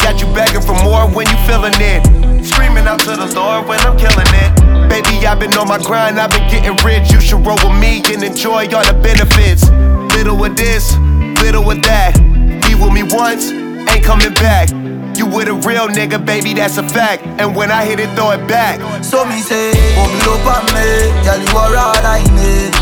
Got 0.00 0.16
you 0.16 0.24
begging 0.32 0.62
for 0.62 0.72
more 0.80 1.04
when 1.12 1.28
you 1.28 1.36
feeling 1.44 1.76
it. 1.76 2.00
Screaming 2.40 2.88
out 2.88 3.00
to 3.00 3.12
the 3.12 3.28
Lord 3.36 3.68
when 3.68 3.78
I'm 3.80 3.98
killing 4.00 4.32
it. 4.32 4.88
Baby, 4.88 5.26
I've 5.26 5.38
been 5.38 5.52
on 5.52 5.68
my 5.68 5.76
grind, 5.76 6.18
I've 6.18 6.30
been 6.30 6.48
getting 6.48 6.72
rich. 6.82 7.12
You 7.12 7.20
should 7.20 7.44
roll 7.44 7.60
with 7.60 7.76
me 7.76 8.00
and 8.08 8.24
enjoy 8.24 8.64
all 8.72 8.80
the 8.80 8.96
benefits. 9.04 9.68
Little 10.16 10.38
with 10.38 10.56
this, 10.56 10.96
little 11.44 11.62
with 11.62 11.84
that. 11.84 12.16
Be 12.64 12.72
with 12.80 12.96
me 12.96 13.02
once, 13.02 13.52
ain't 13.92 14.06
coming 14.08 14.32
back. 14.40 14.70
You 15.12 15.26
with 15.26 15.48
a 15.48 15.54
real 15.68 15.88
nigga, 15.92 16.16
baby, 16.24 16.54
that's 16.54 16.78
a 16.78 16.88
fact. 16.88 17.26
And 17.36 17.54
when 17.54 17.70
I 17.70 17.84
hit 17.84 18.00
it, 18.00 18.08
throw 18.16 18.30
it 18.30 18.48
back. 18.48 18.80
So 19.04 19.26
me 19.26 19.36
say, 19.44 19.76
bubble 20.00 20.32
up 20.32 20.48
on 20.48 20.64
me, 20.72 21.12
girl, 21.28 21.36
you 21.36 21.52
are 21.60 21.76
all 21.76 22.06
I 22.08 22.24
need. 22.32 22.72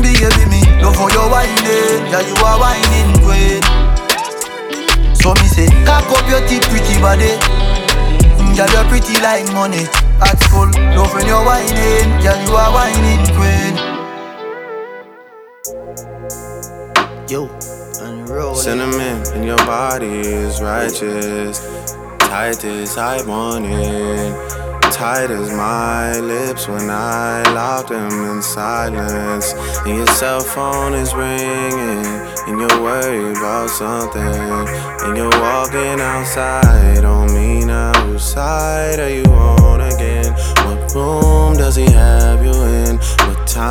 Baby, 0.00 0.48
me 0.48 0.53
love 0.84 0.96
how 0.96 1.08
you 1.08 1.24
whining, 1.32 2.04
girl, 2.12 2.20
eh, 2.20 2.28
you 2.28 2.36
are 2.44 2.58
whining 2.60 3.12
queen. 3.24 3.62
So 5.16 5.32
me 5.40 5.46
say, 5.48 5.68
cock 5.88 6.04
up 6.12 6.28
your 6.28 6.42
teeth, 6.46 6.68
pretty 6.68 7.00
body. 7.00 7.32
Girl, 8.54 8.68
you're 8.68 8.88
pretty 8.92 9.16
like 9.20 9.46
money. 9.52 9.88
At 10.20 10.38
school, 10.44 10.68
love 10.94 11.12
when 11.14 11.26
you're 11.26 11.44
whining, 11.44 12.08
girl, 12.22 12.38
you 12.44 12.54
are 12.54 12.70
whining 12.76 13.24
queen. 13.36 13.74
Yo, 17.28 17.48
and 18.04 18.28
roll. 18.28 18.54
Cinnamon 18.54 19.24
in 19.34 19.44
your 19.44 19.64
body 19.64 20.20
is 20.20 20.60
righteous. 20.60 21.60
Tight 22.18 22.62
as 22.64 22.98
I 22.98 23.24
want 23.26 23.64
it. 23.66 24.53
Tight 24.94 25.32
as 25.32 25.50
my 25.50 26.20
lips 26.20 26.68
when 26.68 26.88
I 26.88 27.42
lock 27.52 27.88
them 27.88 28.12
in 28.30 28.40
silence. 28.40 29.52
And 29.84 29.96
your 29.96 30.06
cell 30.06 30.40
phone 30.40 30.94
is 30.94 31.12
ringing. 31.12 32.06
And 32.46 32.60
you're 32.60 32.80
worried 32.80 33.36
about 33.36 33.70
something. 33.70 34.22
And 34.22 35.16
you're 35.16 35.36
walking 35.40 36.00
outside 36.00 37.04
on 37.04 37.26
me 37.34 37.64
now. 37.64 37.92
Whose 38.06 38.22
side 38.22 39.00
are 39.00 39.10
you 39.10 39.24
on 39.24 39.80
again? 39.80 40.32
What 40.64 40.94
room 40.94 41.56
does 41.56 41.74
he 41.74 41.90
have 41.90 42.44
you 42.44 42.52
in? 42.52 42.98
What 42.98 43.48
time 43.48 43.63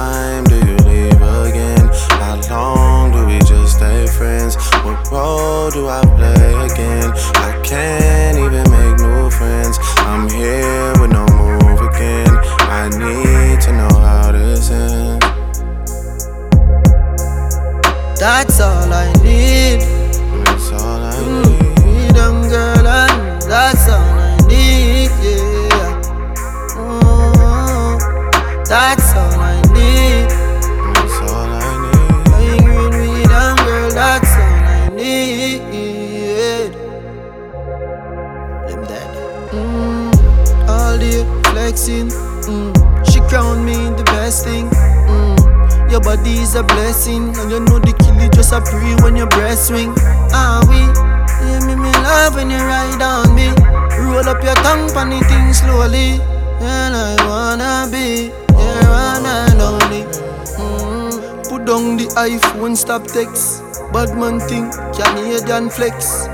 text. 64.05 64.15
Bad 64.15 64.19
man 64.19 64.39
thing, 64.39 64.71
Canadian 64.93 65.69
flex. 65.69 66.27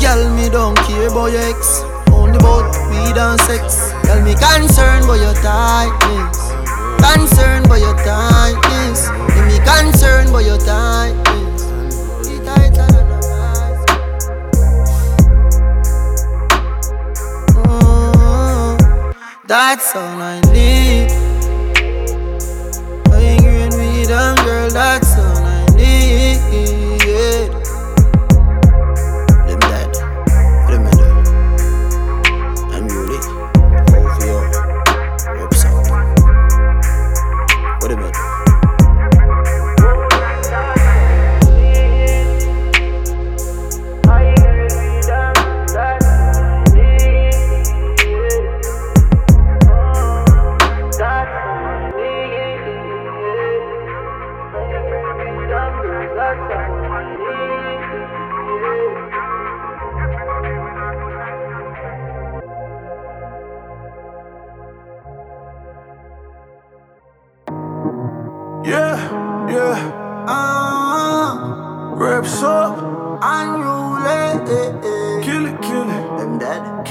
Girl, 0.00 0.34
me 0.34 0.48
don't 0.48 0.76
care 0.78 1.08
about 1.08 1.32
your 1.32 1.42
ex. 1.42 1.82
Only 2.12 2.38
about 2.38 2.74
weed 2.90 3.16
and 3.16 3.40
sex. 3.40 3.92
Girl, 4.04 4.22
me 4.22 4.34
concerned 4.34 5.04
about 5.04 5.20
your 5.20 5.34
tightness. 5.34 6.38
Concerned 7.02 7.66
about 7.66 7.80
your 7.80 7.96
tightness. 8.04 9.10
Me, 9.34 9.42
me 9.48 9.58
concerned 9.64 10.30
about 10.30 10.44
your 10.44 10.58
tightness. 10.58 11.22
That's 19.46 19.94
all 19.94 20.02
I 20.02 20.40
need. 20.52 21.10
Playing 23.04 23.40
green 23.42 23.70
weed 23.78 24.10
and 24.10 24.38
girl, 24.38 24.70
that's 24.70 25.11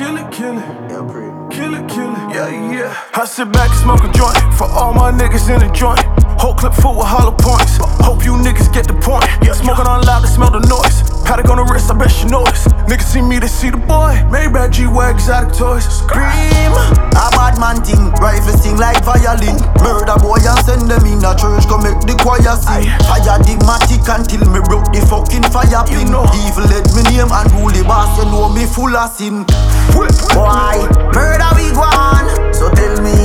Kill 0.02 0.18
it, 0.18 0.32
kill 0.32 0.58
it. 0.58 0.66
Kill 1.54 1.76
it, 1.76 1.88
kill 1.88 2.10
it. 2.10 2.34
Yeah, 2.34 2.74
yeah. 2.74 3.08
I 3.14 3.24
sit 3.24 3.52
back 3.52 3.70
and 3.70 3.80
smoke 3.80 4.02
a 4.02 4.12
joint 4.18 4.34
for 4.58 4.66
all 4.66 4.96
my 4.96 5.12
niggas 5.12 5.46
in 5.54 5.60
the 5.62 5.70
joint. 5.72 6.02
Whole 6.42 6.56
clip 6.56 6.74
full 6.74 6.98
with 6.98 7.06
hollow 7.06 7.38
points. 7.38 7.78
Hope 8.02 8.26
you 8.26 8.34
niggas 8.34 8.74
get 8.74 8.88
the 8.88 8.98
point. 8.98 9.30
Smoking 9.54 9.86
on 9.86 10.02
loud, 10.02 10.24
they 10.24 10.28
smell 10.28 10.50
the 10.50 10.66
noise. 10.66 11.06
Patek 11.32 11.48
on 11.48 11.64
the 11.64 11.66
wrist, 11.72 11.88
I 11.88 11.96
bet 11.96 12.12
you 12.20 12.28
notice. 12.28 12.68
Niggas 12.92 13.08
see 13.08 13.24
me, 13.24 13.40
they 13.40 13.48
see 13.48 13.72
the 13.72 13.80
boy. 13.80 14.20
Maybach 14.28 14.76
G-Wag, 14.76 15.16
exotic 15.16 15.56
toys. 15.56 15.88
Scream, 15.88 16.76
a 16.76 17.28
bad 17.32 17.56
man 17.56 17.80
thing, 17.88 18.12
rifle 18.20 18.52
sing 18.60 18.76
like 18.76 19.00
violin. 19.08 19.56
Murder 19.80 20.20
boy 20.20 20.44
and 20.44 20.60
send 20.68 20.92
them 20.92 21.08
in 21.08 21.24
a 21.24 21.32
church, 21.40 21.64
come 21.72 21.88
make 21.88 22.04
the 22.04 22.20
choir 22.20 22.44
sing. 22.60 22.84
Fire 23.08 23.40
digmatic 23.48 24.04
until 24.12 24.44
me 24.52 24.60
broke 24.68 24.92
the 24.92 25.00
fucking 25.08 25.48
fire 25.56 25.88
pin. 25.88 26.12
Evil 26.12 26.68
let 26.68 26.84
me 26.92 27.02
name 27.08 27.32
and 27.32 27.48
rule 27.56 27.72
the 27.72 27.80
boss, 27.88 28.12
you 28.20 28.28
know 28.28 28.52
me 28.52 28.68
full 28.68 28.92
of 28.92 29.08
sin. 29.16 29.48
Why? 30.36 30.84
Murder 31.16 31.52
we 31.56 31.72
go 31.72 31.88
on, 31.88 32.28
so 32.52 32.68
tell 32.76 33.00
me 33.00 33.21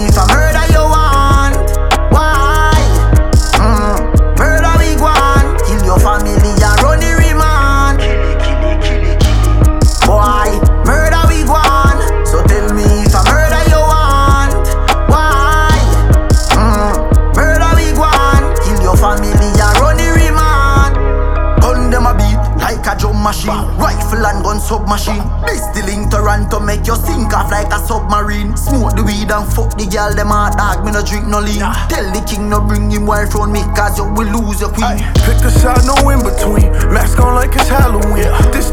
machine. 23.27 23.67
Rifle 23.75 24.23
and 24.23 24.45
gun 24.45 24.61
submachine. 24.62 25.27
This 25.51 25.67
the 25.75 25.83
link 25.83 26.15
to 26.15 26.23
run 26.23 26.47
to 26.51 26.61
make 26.62 26.87
you 26.87 26.95
sink 26.95 27.35
off 27.35 27.51
like 27.51 27.67
a 27.75 27.83
submarine. 27.83 28.55
Smoke 28.57 28.95
the 28.95 29.03
weed 29.03 29.35
and 29.35 29.43
fuck 29.51 29.75
the 29.75 29.91
girl, 29.91 30.15
them 30.15 30.31
a 30.31 30.55
dog, 30.55 30.87
me 30.87 30.95
no 30.95 31.03
drink 31.03 31.27
no 31.27 31.43
lean. 31.43 31.67
Tell 31.91 32.07
the 32.15 32.23
king 32.23 32.47
no 32.47 32.62
bring 32.62 32.87
him 32.87 33.05
wife 33.05 33.35
round 33.35 33.51
me, 33.51 33.67
cause 33.75 33.99
you 33.99 34.07
will 34.07 34.31
lose 34.31 34.62
your 34.62 34.71
queen. 34.71 35.03
Pick 35.27 35.43
a 35.43 35.51
side, 35.51 35.83
no 35.83 35.99
in 36.15 36.23
between. 36.23 36.71
Mask 36.95 37.19
on 37.19 37.35
like 37.35 37.51
it's 37.59 37.67
Halloween. 37.67 38.31
This 38.55 38.71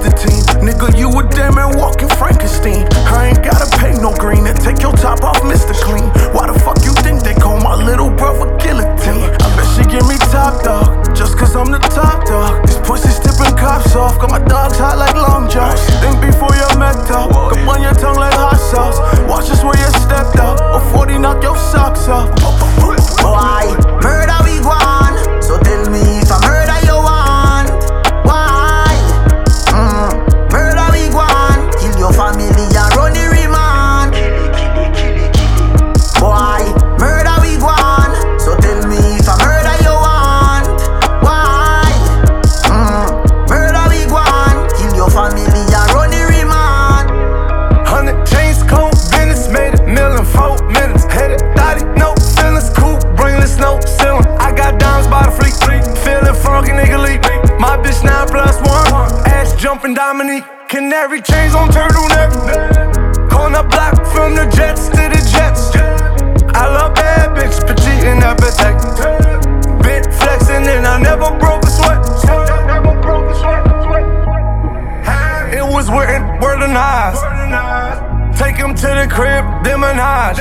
him 78.63 78.75
to 78.75 78.87
the 78.87 79.07
crib, 79.11 79.43
demonage. 79.63 80.37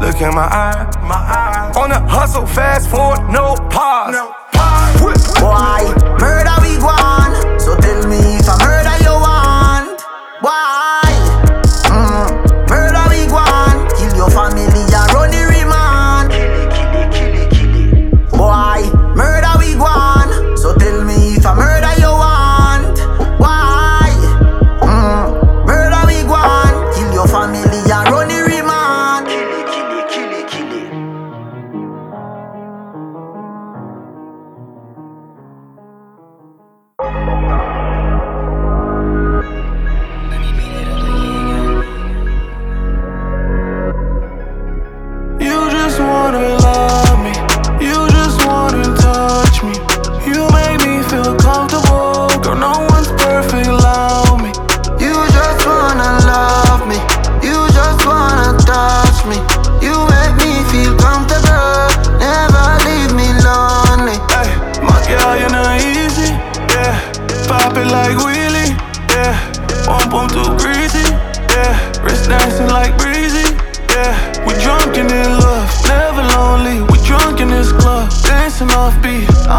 Look 0.00 0.20
in 0.20 0.34
my 0.34 0.42
eye, 0.42 0.90
my 1.02 1.14
eye. 1.14 1.72
On 1.76 1.88
the 1.88 2.00
hustle, 2.00 2.46
fast 2.46 2.90
forward, 2.90 3.20
no 3.30 3.54
pause. 3.70 4.14
Why? 5.40 5.94
Murder 6.18 6.18
we 6.18 6.20
want. 6.20 6.43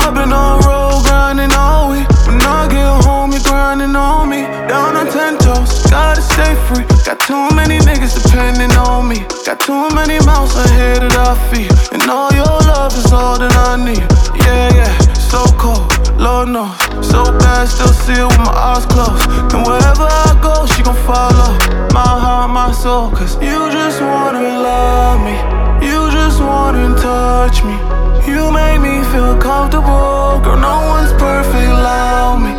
I've 0.05 0.13
been 0.13 0.31
on 0.31 0.61
road 0.61 1.01
grinding 1.03 1.51
all 1.57 1.89
week. 1.89 2.07
When 2.27 2.39
I 2.39 2.69
get 2.69 2.85
home, 3.05 3.31
you're 3.31 3.41
grinding 3.41 3.95
on 3.95 4.29
me. 4.29 4.43
Down 4.69 4.95
on 4.95 5.07
ten 5.09 5.35
toes, 5.39 5.81
gotta 5.89 6.21
stay 6.21 6.53
free. 6.69 6.85
Got 7.03 7.19
too 7.21 7.49
many 7.55 7.79
niggas 7.79 8.13
depending 8.13 8.69
on 8.77 9.07
me. 9.07 9.25
Got 9.47 9.59
too 9.61 9.89
many 9.97 10.23
mouths 10.23 10.55
ahead 10.57 11.01
of 11.01 11.11
our 11.17 11.35
feet. 11.49 11.73
And 11.91 12.07
all 12.07 12.31
your 12.33 12.45
love 12.69 12.93
is 12.93 13.11
all 13.11 13.39
that 13.39 13.51
I 13.57 13.81
need. 13.81 14.05
Yeah, 14.45 14.69
yeah, 14.77 14.93
so 15.17 15.41
cold, 15.57 15.89
Lord 16.21 16.49
knows. 16.49 16.77
So 17.01 17.25
bad, 17.41 17.65
still 17.67 17.89
see 18.05 18.13
it 18.13 18.27
with 18.29 18.37
my 18.37 18.53
eyes 18.53 18.85
closed. 18.85 19.25
And 19.57 19.65
wherever 19.65 20.05
I 20.05 20.37
go, 20.39 20.67
she 20.67 20.83
gon' 20.83 21.01
follow. 21.09 21.57
My 21.97 22.05
heart, 22.05 22.51
my 22.51 22.71
soul, 22.71 23.09
cause 23.09 23.41
you 23.41 23.57
just 23.73 24.01
wanna 24.01 24.61
love 24.69 25.17
me. 25.25 25.33
You 25.81 26.11
just 26.11 26.39
wanna 26.41 26.93
touch 26.93 27.63
me. 27.63 28.04
You 28.27 28.51
make 28.51 28.81
me 28.81 29.03
feel 29.11 29.37
comfortable. 29.37 30.41
Girl, 30.43 30.57
no 30.57 30.75
one's 30.89 31.13
perfect, 31.13 31.69
allow 31.69 32.35
me. 32.37 32.51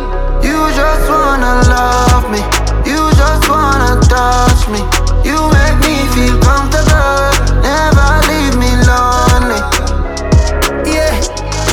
You 0.47 0.57
just 0.73 1.09
wanna 1.09 1.61
love 1.67 2.31
me. 2.31 2.39
You 2.89 3.11
just 3.19 3.49
wanna 3.49 3.99
touch 4.07 4.67
me. 4.69 4.79
You 5.27 5.37
make 5.51 5.77
me 5.83 6.07
feel 6.15 6.39
comfortable. 6.39 7.31
Never 7.61 8.07
leave 8.29 8.55
me 8.55 8.71
lonely. 8.87 9.59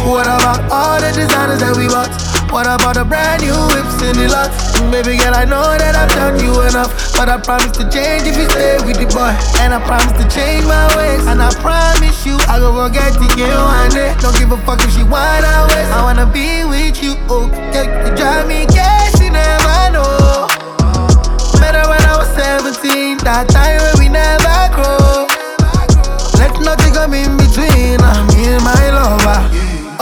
What 0.04 0.28
about 0.28 0.60
all 0.68 1.00
the 1.00 1.08
designers 1.16 1.64
that 1.64 1.72
we 1.80 1.88
bought? 1.88 2.12
What 2.52 2.68
about 2.68 3.00
the 3.00 3.08
brand 3.08 3.40
new 3.40 3.56
whips 3.72 4.04
in 4.04 4.20
the 4.20 4.28
lot? 4.28 4.52
Baby 4.92 5.16
girl, 5.16 5.32
I 5.32 5.48
know 5.48 5.64
that 5.64 5.96
I've 5.96 6.12
done 6.12 6.36
you 6.36 6.52
enough, 6.68 6.92
but 7.16 7.32
I 7.32 7.40
promise 7.40 7.72
to 7.80 7.88
change 7.88 8.28
if 8.28 8.36
you 8.36 8.44
stay 8.52 8.76
with 8.84 9.00
the 9.00 9.08
boy. 9.08 9.32
And 9.64 9.72
I 9.72 9.80
promise 9.80 10.12
to 10.20 10.24
change 10.28 10.68
my 10.68 10.84
ways, 10.92 11.24
and 11.24 11.40
I 11.40 11.48
promise 11.64 12.20
you 12.28 12.36
I 12.52 12.60
go 12.60 12.70
go 12.76 12.84
get 12.92 13.16
to 13.16 13.26
you 13.32 13.48
one 13.48 13.90
day. 13.96 14.12
Don't 14.20 14.36
give 14.36 14.52
a 14.52 14.60
fuck 14.68 14.84
if 14.84 14.92
she 14.92 15.02
wanna 15.08 15.72
waste. 15.72 15.88
I 15.88 16.04
wanna 16.04 16.28
be 16.28 16.68
with 16.68 17.00
you, 17.00 17.16
oh, 17.32 17.48
okay? 17.72 17.88
you 17.88 18.12
drive 18.12 18.44
me 18.44 18.68
crazy, 18.70 19.32
never 19.32 19.88
know. 19.88 20.44
Met 21.64 21.80
her 21.80 21.88
when 21.88 22.02
I 22.04 22.20
was 22.20 22.28
17, 22.36 23.24
that 23.24 23.48
time 23.48 23.80
when 23.80 23.96
we 24.04 24.06
never 24.12 24.68
grow. 24.76 25.24
Let 26.36 26.52
nothing 26.60 26.92
come 26.92 27.16
in 27.16 27.40
between 27.40 28.04
me 28.30 28.52
and 28.52 28.62
my 28.62 28.84
lover. 28.92 29.53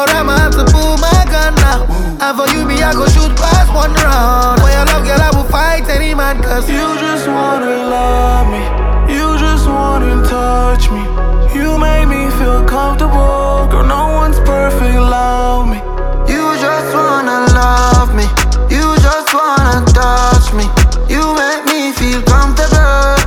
Or 0.03 0.09
I 0.09 0.23
might 0.25 0.41
have 0.41 0.59
to 0.59 0.65
pull 0.65 0.99
my 0.99 1.23
gun 1.31 1.55
now. 1.63 1.87
And 2.19 2.35
for 2.35 2.51
you, 2.51 2.67
me, 2.67 2.83
I 2.83 2.91
go 2.93 3.07
shoot 3.07 3.31
past 3.39 3.71
one 3.73 3.95
round. 3.95 4.59
For 4.59 4.67
your 4.67 4.83
love, 4.91 5.07
girl, 5.07 5.23
I 5.23 5.31
will 5.31 5.47
fight 5.47 5.87
any 5.89 6.13
man, 6.13 6.43
cause 6.43 6.69
You 6.69 6.99
just 6.99 7.29
wanna 7.29 7.87
love 7.87 8.51
me. 8.51 8.67
You 9.15 9.39
just 9.39 9.69
wanna 9.69 10.19
touch 10.27 10.91
me. 10.91 11.07
You 11.55 11.79
make 11.79 12.09
me 12.11 12.27
feel 12.35 12.67
comfortable. 12.67 13.71
Girl, 13.71 13.87
no 13.87 14.11
one's 14.19 14.41
perfect, 14.41 14.97
allow 14.97 15.63
me. 15.63 15.79
You 16.27 16.51
just 16.59 16.91
wanna 16.99 17.47
love 17.55 18.11
me. 18.11 18.27
You 18.75 18.99
just 19.07 19.31
wanna 19.31 19.87
touch 19.95 20.51
me. 20.51 20.67
You 21.07 21.23
make 21.39 21.63
me 21.71 21.93
feel 21.95 22.23
comfortable. 22.23 23.22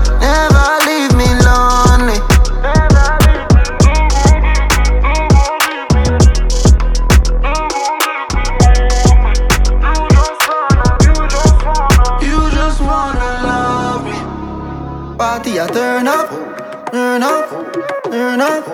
Turn 18.38 18.41
up. 18.41 18.65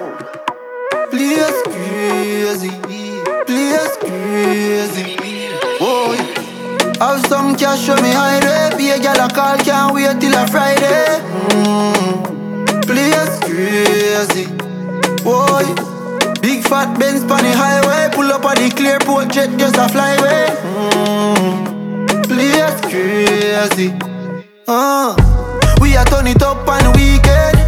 Place 1.10 1.62
crazy, 1.64 2.72
place 3.46 3.98
crazy. 3.98 5.18
Boy, 5.80 6.18
Have 7.00 7.26
some 7.28 7.56
cash, 7.56 7.86
show 7.86 7.96
me 7.96 8.12
high 8.12 8.40
rate. 8.40 8.78
Be 8.78 8.90
a 8.92 9.00
gal 9.00 9.26
a 9.26 9.30
call, 9.30 9.58
can't 9.58 9.94
wait 9.94 10.20
till 10.20 10.34
a 10.34 10.48
Friday. 10.48 11.20
Mm. 11.50 12.86
Place 12.88 13.40
crazy, 13.46 14.46
boy. 15.24 15.66
Big 16.42 16.64
fat 16.64 16.98
Benz 17.00 17.22
on 17.24 17.44
the 17.44 17.54
highway, 17.54 18.10
pull 18.14 18.32
up 18.32 18.46
on 18.46 18.56
the 18.56 18.70
clear 18.76 19.00
port 19.00 19.30
jet, 19.30 19.50
just 19.60 19.76
a 19.76 19.88
flyway. 19.94 20.48
Mm. 20.76 22.24
Place 22.28 22.82
crazy, 22.92 23.94
uh. 24.68 25.16
We 25.82 25.96
a 25.96 26.06
turn 26.06 26.28
it 26.28 26.42
up 26.42 26.68
on 26.68 26.84
the 26.84 26.92
weekend. 26.92 27.61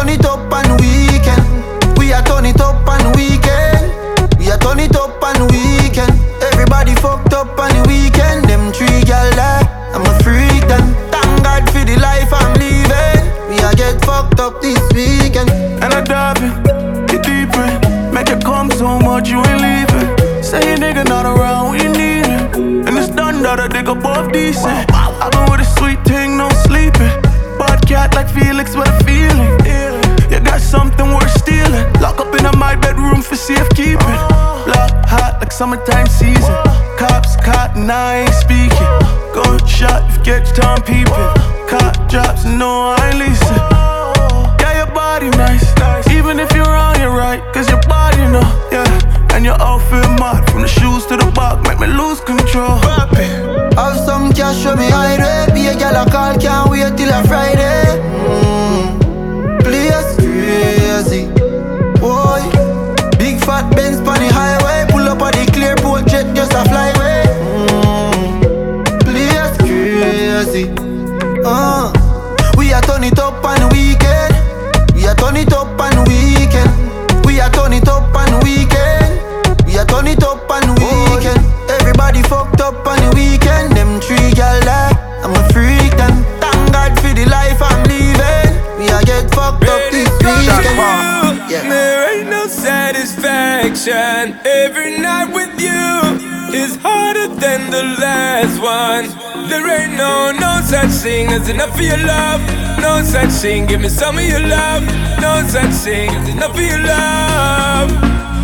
Turn 0.00 0.08
it 0.08 0.24
up 0.24 0.50
on 0.50 0.78
weekend. 0.78 1.44
We 1.98 2.10
a 2.12 2.22
turn 2.22 2.46
it 2.46 2.58
up 2.58 2.88
on 2.88 3.12
weekend. 3.12 3.92
We 4.38 4.48
a 4.48 4.56
turn 4.56 4.80
it 4.80 4.96
up 4.96 5.22
on 5.22 5.46
weekend. 5.52 6.16
Everybody 6.40 6.94
fucked 6.94 7.34
up 7.34 7.58
on 7.60 7.68
the 7.68 7.84
weekend. 7.86 8.48
Them 8.48 8.72
three 8.72 9.04
gal 9.04 9.28
there, 9.36 9.60
I'm 9.92 10.00
a 10.00 10.14
freak 10.24 10.64
them. 10.72 10.96
Thank 11.12 11.44
God 11.44 11.68
for 11.68 11.84
the 11.84 12.00
life 12.00 12.32
I'm 12.32 12.56
living. 12.56 13.28
We 13.50 13.60
a 13.60 13.76
get 13.76 14.02
fucked 14.02 14.40
up 14.40 14.62
this 14.62 14.80
weekend. 14.96 15.50
And 15.84 15.92
I 15.92 16.00
dive 16.00 16.40
in, 16.40 17.12
you 17.12 17.20
deep 17.20 17.52
in. 17.60 18.14
Make 18.14 18.30
it 18.30 18.42
come 18.42 18.70
so 18.70 18.98
much 18.98 19.28
you 19.28 19.44
ain't 19.44 19.60
leaving. 19.60 20.42
Say 20.42 20.66
your 20.66 20.78
nigga 20.78 21.04
not 21.04 21.26
around 21.26 21.72
when 21.72 21.80
you 21.82 21.92
need 21.92 22.24
him. 22.24 22.88
And 22.88 22.96
it's 22.96 23.10
done 23.10 23.42
that 23.42 23.60
I 23.60 23.68
dig 23.68 23.86
above 23.86 24.32
decent. 24.32 24.88
I 24.94 25.28
been 25.28 25.44
with 25.52 25.60
a 25.60 25.68
sweet 25.78 26.02
thing, 26.08 26.38
no 26.38 26.48
cat 27.90 28.14
like 28.14 28.30
Felix 28.30 28.76
with 28.76 28.86
a 28.86 28.96
feeling. 29.02 29.50
You 30.30 30.38
got 30.38 30.60
something 30.60 31.08
worth 31.10 31.34
stealing. 31.42 31.84
Lock 31.98 32.20
up 32.22 32.32
in 32.38 32.46
my 32.58 32.76
bedroom 32.76 33.20
for 33.20 33.34
safekeeping. 33.34 34.20
Block 34.66 34.92
hot 35.10 35.38
like 35.40 35.50
summertime 35.50 36.06
season. 36.06 36.54
Cops 36.94 37.34
caught 37.42 37.74
and 37.74 37.90
I 37.90 38.22
ain't 38.22 38.36
speaking. 38.44 38.90
Gunshot 39.34 40.06
if 40.10 40.22
catch 40.22 40.54
time 40.54 40.82
peeping. 40.86 41.30
Cop 41.66 41.94
drops, 42.08 42.44
no, 42.44 42.94
I 42.94 43.10
ain't 43.10 43.18
leasing. 43.18 43.62
Yeah, 44.62 44.86
your 44.86 44.94
body 44.94 45.30
nice. 45.30 45.66
Even 46.14 46.38
if 46.38 46.52
you're 46.54 46.70
wrong, 46.70 46.94
you're 47.02 47.16
right. 47.24 47.42
Cause 47.52 47.68
your 47.68 47.82
body 47.90 48.22
know, 48.30 48.46
yeah. 48.70 49.34
And 49.34 49.44
your 49.44 49.58
outfit 49.60 50.06
mad. 50.22 50.48
From 50.52 50.62
the 50.62 50.68
shoes 50.68 51.06
to 51.06 51.16
the 51.16 51.28
back, 51.34 51.58
make 51.66 51.80
me 51.80 51.88
lose 51.88 52.20
control. 52.20 52.78
Have 53.74 53.98
some 54.06 54.32
cash, 54.32 54.62
show 54.62 54.76
me. 54.76 54.86
Be 54.86 55.39
a 55.70 55.78
gal 55.78 56.06
a 56.06 56.10
call, 56.10 56.38
can't 56.38 56.70
wait 56.70 56.96
till 56.96 57.08
a 57.08 57.22
Friday. 57.24 57.89
Every 94.70 94.98
night 95.00 95.34
with 95.34 95.50
you 95.60 96.54
is 96.56 96.76
harder 96.76 97.26
than 97.26 97.70
the 97.72 97.82
last 97.98 98.54
one. 98.62 99.04
There 99.48 99.66
ain't 99.68 99.94
no, 99.98 100.30
no 100.30 100.60
such 100.64 100.90
thing 101.02 101.26
as 101.28 101.48
enough 101.48 101.74
of 101.74 101.80
your 101.80 101.98
love. 101.98 102.40
No 102.80 103.02
such 103.02 103.30
thing, 103.42 103.66
give 103.66 103.80
me 103.80 103.88
some 103.88 104.16
of 104.18 104.22
your 104.24 104.38
love. 104.38 104.84
No 105.20 105.42
such 105.48 105.72
thing 105.84 106.10
as 106.10 106.28
enough 106.28 106.54
of 106.54 106.60
your 106.60 106.78
love. 106.78 107.90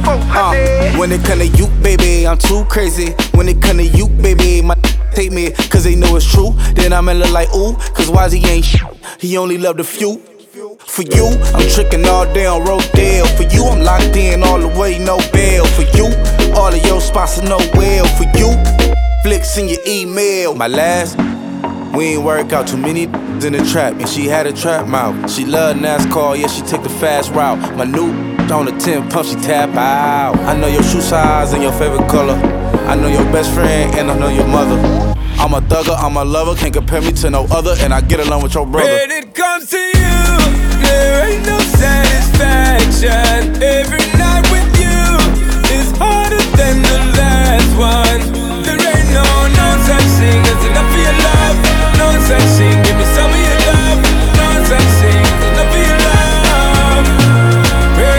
Uh, 0.08 0.98
when 0.98 1.12
it 1.12 1.24
come 1.24 1.38
to 1.38 1.46
you, 1.46 1.68
baby, 1.80 2.26
I'm 2.26 2.38
too 2.38 2.64
crazy. 2.64 3.12
When 3.36 3.48
it 3.48 3.62
come 3.62 3.76
to 3.76 3.84
you, 3.84 4.08
baby, 4.08 4.62
my 4.62 4.74
take 5.14 5.30
me, 5.30 5.52
cause 5.70 5.84
they 5.84 5.94
know 5.94 6.16
it's 6.16 6.26
true. 6.28 6.54
Then 6.74 6.92
I'm 6.92 7.08
in 7.08 7.20
look 7.20 7.30
like, 7.30 7.54
ooh, 7.54 7.74
cause 7.94 8.10
why 8.10 8.28
he 8.30 8.44
ain't 8.46 8.64
sh- 8.64 8.82
He 9.20 9.36
only 9.36 9.58
loved 9.58 9.78
a 9.78 9.84
few. 9.84 10.20
For 10.96 11.02
you, 11.02 11.28
I'm 11.52 11.68
tricking 11.68 12.06
all 12.06 12.24
day 12.32 12.46
on 12.46 12.64
Rodale. 12.64 13.26
For 13.36 13.42
you, 13.54 13.66
I'm 13.66 13.82
locked 13.82 14.16
in 14.16 14.42
all 14.42 14.58
the 14.58 14.68
way, 14.68 14.98
no 14.98 15.18
bail. 15.30 15.66
For 15.66 15.82
you, 15.94 16.06
all 16.56 16.72
of 16.72 16.86
your 16.86 17.02
spots 17.02 17.38
are 17.38 17.46
no 17.46 17.58
well. 17.74 18.06
For 18.16 18.24
you, 18.38 18.56
flicks 19.22 19.58
in 19.58 19.68
your 19.68 19.80
email. 19.86 20.54
My 20.54 20.68
last, 20.68 21.18
we 21.94 22.14
ain't 22.14 22.24
work 22.24 22.54
out 22.54 22.66
too 22.66 22.78
many 22.78 23.02
in 23.02 23.52
the 23.52 23.68
trap, 23.70 24.00
and 24.00 24.08
she 24.08 24.24
had 24.24 24.46
a 24.46 24.54
trap 24.54 24.86
mouth. 24.86 25.30
She 25.30 25.44
love 25.44 25.76
NASCAR, 25.76 26.40
yeah, 26.40 26.46
she 26.46 26.62
took 26.62 26.82
the 26.82 26.88
fast 26.88 27.30
route. 27.32 27.76
My 27.76 27.84
new 27.84 28.10
on 28.50 28.64
the 28.64 28.72
10 28.80 29.10
pump, 29.10 29.28
she 29.28 29.34
tap 29.34 29.76
out. 29.76 30.38
I 30.46 30.58
know 30.58 30.66
your 30.66 30.82
shoe 30.82 31.02
size 31.02 31.52
and 31.52 31.62
your 31.62 31.72
favorite 31.72 32.08
color. 32.08 32.36
I 32.88 32.94
know 32.94 33.08
your 33.08 33.30
best 33.30 33.52
friend, 33.52 33.94
and 33.96 34.10
I 34.10 34.18
know 34.18 34.30
your 34.30 34.48
mother. 34.48 34.78
I'm 35.38 35.52
a 35.52 35.60
thugger, 35.60 35.94
I'm 35.98 36.16
a 36.16 36.24
lover, 36.24 36.58
can't 36.58 36.72
compare 36.72 37.02
me 37.02 37.12
to 37.12 37.28
no 37.28 37.44
other, 37.50 37.74
and 37.80 37.92
I 37.92 38.00
get 38.00 38.18
along 38.20 38.44
with 38.44 38.54
your 38.54 38.64
brother. 38.64 38.88
When 38.88 39.10
it 39.10 39.34
comes 39.34 39.68
to 39.68 39.76
you, 39.76 40.45
there 40.86 41.28
ain't 41.28 41.44
no 41.46 41.58
satisfaction. 41.76 43.62
Every 43.62 44.06
night 44.16 44.46
with 44.54 44.70
you 44.78 45.00
is 45.74 45.90
harder 45.98 46.42
than 46.56 46.82
the 46.82 46.98
last 47.18 47.70
one. 47.76 48.20
There 48.62 48.78
ain't 48.78 49.10
no, 49.12 49.26
no 49.54 49.68
such 49.84 50.08
thing 50.18 50.40
as 50.46 50.62
enough 50.70 50.90
of 50.90 51.00
your 51.02 51.16
love. 51.26 51.56
No 52.00 52.08
such 52.26 52.48
thing, 52.58 52.76
give 52.86 52.96
me 52.96 53.06
some 53.16 53.30
of 53.30 53.40
your 53.40 53.60
love. 53.70 54.00
No 54.38 54.48
such 54.70 54.90
thing 55.02 55.26
enough 55.50 55.72
of 55.74 55.82
your 55.84 55.98
love. 56.06 57.06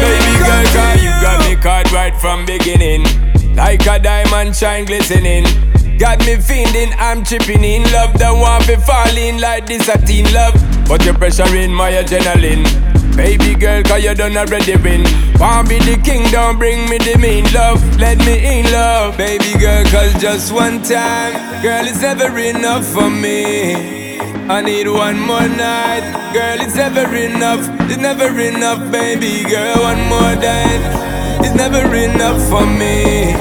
Baby 0.03 0.33
girl, 0.43 0.65
cause 0.75 0.99
you 1.03 1.11
got 1.23 1.37
me 1.45 1.55
caught 1.55 1.91
right 1.91 2.15
from 2.19 2.45
beginning. 2.45 3.03
Like 3.55 3.85
a 3.87 3.97
diamond 3.99 4.55
shine 4.55 4.85
glistening. 4.85 5.45
Got 5.97 6.19
me 6.27 6.35
feeling 6.37 6.93
I'm 6.99 7.23
tripping 7.23 7.63
in 7.63 7.81
love. 7.91 8.13
Don't 8.13 8.39
want 8.39 8.65
to 8.65 8.77
fall 8.77 9.17
in 9.17 9.41
like 9.41 9.65
this 9.65 9.89
a 9.89 9.97
teen 9.97 10.31
love. 10.31 10.53
But 10.87 11.03
your 11.03 11.15
pressure 11.15 11.55
in 11.55 11.73
my 11.73 11.91
adrenaline. 11.91 12.63
Baby 13.15 13.55
girl, 13.55 13.81
cause 13.83 14.03
you 14.03 14.13
done 14.13 14.37
already 14.37 14.77
win. 14.77 15.03
Want 15.39 15.67
be 15.67 15.79
the 15.79 15.99
king, 16.03 16.23
don't 16.31 16.57
bring 16.57 16.87
me 16.89 16.97
the 16.97 17.17
mean 17.17 17.45
love. 17.51 17.81
Let 17.99 18.19
me 18.19 18.59
in 18.59 18.71
love. 18.71 19.17
Baby 19.17 19.57
girl, 19.59 19.83
cause 19.85 20.13
just 20.21 20.53
one 20.53 20.81
time. 20.83 21.33
Girl, 21.61 21.85
it's 21.85 22.01
never 22.01 22.29
enough 22.37 22.85
for 22.85 23.09
me. 23.09 24.19
I 24.47 24.61
need 24.61 24.87
one 24.87 25.19
more 25.19 25.47
night. 25.47 26.05
Girl, 26.31 26.61
it's 26.61 26.75
never 26.75 27.03
enough. 27.15 27.67
It's 27.89 27.97
never 27.97 28.29
enough, 28.39 28.91
baby 28.91 29.43
girl. 29.49 29.81
One 29.81 30.01
more 30.07 30.35
night. 30.39 30.83
It's 31.43 31.55
never 31.55 31.83
enough 31.95 32.39
for 32.47 32.65
me. 32.65 33.33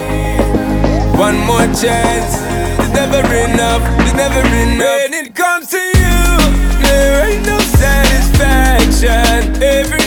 One 1.16 1.38
more 1.46 1.68
chance. 1.78 2.42
It's 2.80 2.92
never 2.92 3.22
enough. 3.22 3.82
It's 4.00 4.14
never 4.14 4.40
enough. 4.40 5.15
Every 9.58 10.05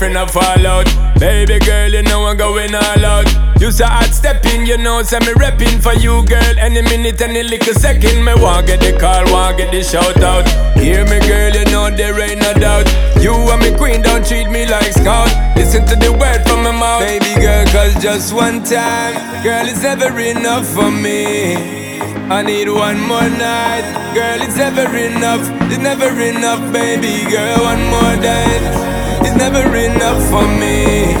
a 0.00 0.26
fall 0.28 0.66
out. 0.66 0.86
Baby 1.18 1.58
girl, 1.58 1.90
you 1.90 2.02
know 2.02 2.26
I'm 2.26 2.36
going 2.36 2.74
all 2.74 3.04
out. 3.04 3.26
You 3.60 3.72
say 3.72 3.84
hot 3.84 4.14
stepping, 4.14 4.64
you 4.64 4.78
know, 4.78 5.02
say 5.02 5.18
me 5.18 5.34
repping 5.34 5.82
for 5.82 5.92
you, 5.94 6.24
girl. 6.26 6.54
Any 6.58 6.82
minute, 6.82 7.20
any 7.20 7.42
little 7.42 7.74
second, 7.74 8.24
me 8.24 8.32
want 8.34 8.68
get 8.68 8.78
the 8.80 8.96
call, 8.96 9.24
want 9.32 9.58
get 9.58 9.72
the 9.72 9.82
shout 9.82 10.22
out. 10.22 10.46
Hear 10.78 11.04
me, 11.04 11.18
girl, 11.26 11.50
you 11.50 11.64
know 11.66 11.90
there 11.90 12.18
ain't 12.20 12.40
no 12.40 12.54
doubt. 12.54 12.86
You 13.20 13.34
and 13.34 13.60
me 13.60 13.76
queen, 13.76 14.00
don't 14.00 14.24
treat 14.24 14.48
me 14.48 14.66
like 14.66 14.92
scout. 14.92 15.34
Listen 15.56 15.84
to 15.86 15.96
the 15.96 16.12
word 16.12 16.46
from 16.46 16.62
my 16.62 16.70
mouth, 16.70 17.00
baby 17.00 17.34
girl, 17.40 17.66
cause 17.66 18.00
just 18.00 18.32
one 18.32 18.62
time, 18.62 19.42
girl, 19.42 19.66
it's 19.66 19.82
never 19.82 20.16
enough 20.20 20.66
for 20.66 20.90
me. 20.90 21.56
I 22.30 22.42
need 22.42 22.68
one 22.68 23.00
more 23.00 23.28
night, 23.28 24.14
girl, 24.14 24.40
it's 24.40 24.56
never 24.56 24.86
enough, 24.96 25.42
it's 25.66 25.82
never 25.82 26.08
enough, 26.22 26.72
baby 26.72 27.28
girl, 27.28 27.64
one 27.64 27.82
more 27.90 28.16
night. 28.22 28.97
It's 29.24 29.36
never 29.36 29.62
enough 29.76 30.20
for 30.30 30.46
me. 30.62 31.14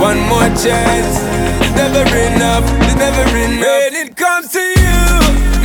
One 0.00 0.18
more 0.28 0.48
chance. 0.64 1.14
It's 1.62 1.74
never 1.74 2.04
enough. 2.30 2.64
It's 2.82 2.96
never 2.96 3.26
enough. 3.36 3.82
When 3.82 3.94
it 3.94 4.16
comes 4.16 4.48
to 4.52 4.60
you, 4.60 5.02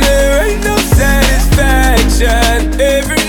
there 0.00 0.46
ain't 0.46 0.64
no 0.64 0.76
satisfaction. 0.76 2.80
Every 2.80 3.22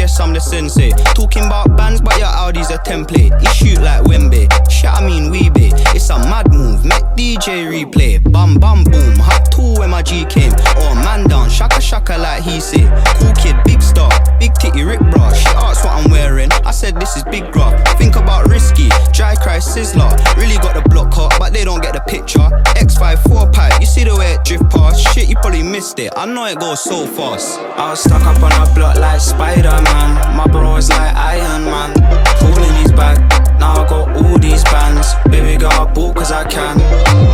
guess 0.00 0.18
I'm 0.18 0.32
the 0.32 0.40
sensei. 0.40 0.92
Talking 1.12 1.44
about 1.44 1.76
bands, 1.76 2.00
but 2.00 2.16
your 2.16 2.32
Audi's 2.32 2.70
a 2.70 2.78
template. 2.78 3.36
You 3.42 3.50
shoot 3.52 3.82
like 3.82 4.02
Wemby, 4.04 4.48
shit, 4.70 4.88
I 4.88 5.04
mean 5.04 5.30
Weeby. 5.30 5.72
It's 5.94 6.08
a 6.08 6.16
mad 6.18 6.50
move, 6.50 6.86
make 6.86 7.04
DJ 7.20 7.68
replay. 7.68 8.16
Bam, 8.32 8.54
bam, 8.54 8.84
boom, 8.84 9.16
hot 9.18 9.52
tool 9.52 9.76
when 9.76 9.90
my 9.90 10.02
G 10.02 10.24
came. 10.24 10.54
Oh, 10.80 10.94
man 10.94 11.28
down, 11.28 11.50
shaka 11.50 11.82
shaka 11.82 12.16
like 12.16 12.42
he 12.42 12.60
say. 12.60 12.88
Cool 13.20 13.34
kid, 13.34 13.56
big 13.66 13.82
star, 13.82 14.10
big 14.38 14.54
titty 14.54 14.84
Rick 14.84 15.00
bra. 15.12 15.34
She 15.34 15.48
asked 15.48 15.84
what 15.84 15.92
I'm 15.92 16.10
wearing, 16.10 16.50
I 16.64 16.70
said 16.70 16.98
this 16.98 17.16
is 17.18 17.24
big 17.24 17.52
graph. 17.52 17.76
Think 17.98 18.16
about 18.16 18.48
risky, 18.48 18.88
dry 19.12 19.34
cry 19.34 19.58
sizzler. 19.58 20.10
Really 20.36 20.56
got 20.64 20.74
the 20.82 20.88
block 20.88 21.12
hot, 21.12 21.34
but 21.38 21.52
they 21.52 21.62
don't 21.62 21.82
get 21.82 21.92
the 21.92 22.00
picture. 22.08 22.48
X5 22.80 23.28
four 23.28 23.50
pipe, 23.50 23.78
you 23.80 23.86
see 23.86 24.04
the 24.04 24.16
way 24.16 24.32
it 24.32 24.44
drift 24.44 24.70
past. 24.70 25.06
Shit, 25.12 25.28
you 25.28 25.36
probably 25.36 25.62
missed 25.62 25.98
it. 25.98 26.10
I 26.16 26.24
know 26.24 26.46
it 26.46 26.58
goes 26.58 26.82
so 26.82 27.06
fast. 27.06 27.58
I 27.76 27.90
was 27.90 28.00
stuck 28.00 28.22
up 28.22 28.42
on 28.42 28.52
a 28.52 28.74
block 28.74 28.96
like 28.96 29.20
Spider 29.20 29.68
Man. 29.92 30.36
My 30.36 30.46
bro 30.46 30.76
is 30.76 30.88
like 30.90 31.14
Iron 31.16 31.64
Man. 31.64 31.92
Pulling 32.38 32.74
his 32.82 32.92
back, 32.92 33.18
now 33.58 33.72
I 33.72 33.88
got 33.88 34.08
all 34.16 34.38
these 34.38 34.64
bands. 34.64 35.14
Baby 35.30 35.58
girl, 35.58 35.72
I 35.72 35.84
bought 35.92 36.16
cause 36.16 36.32
I 36.32 36.44
can. 36.48 36.80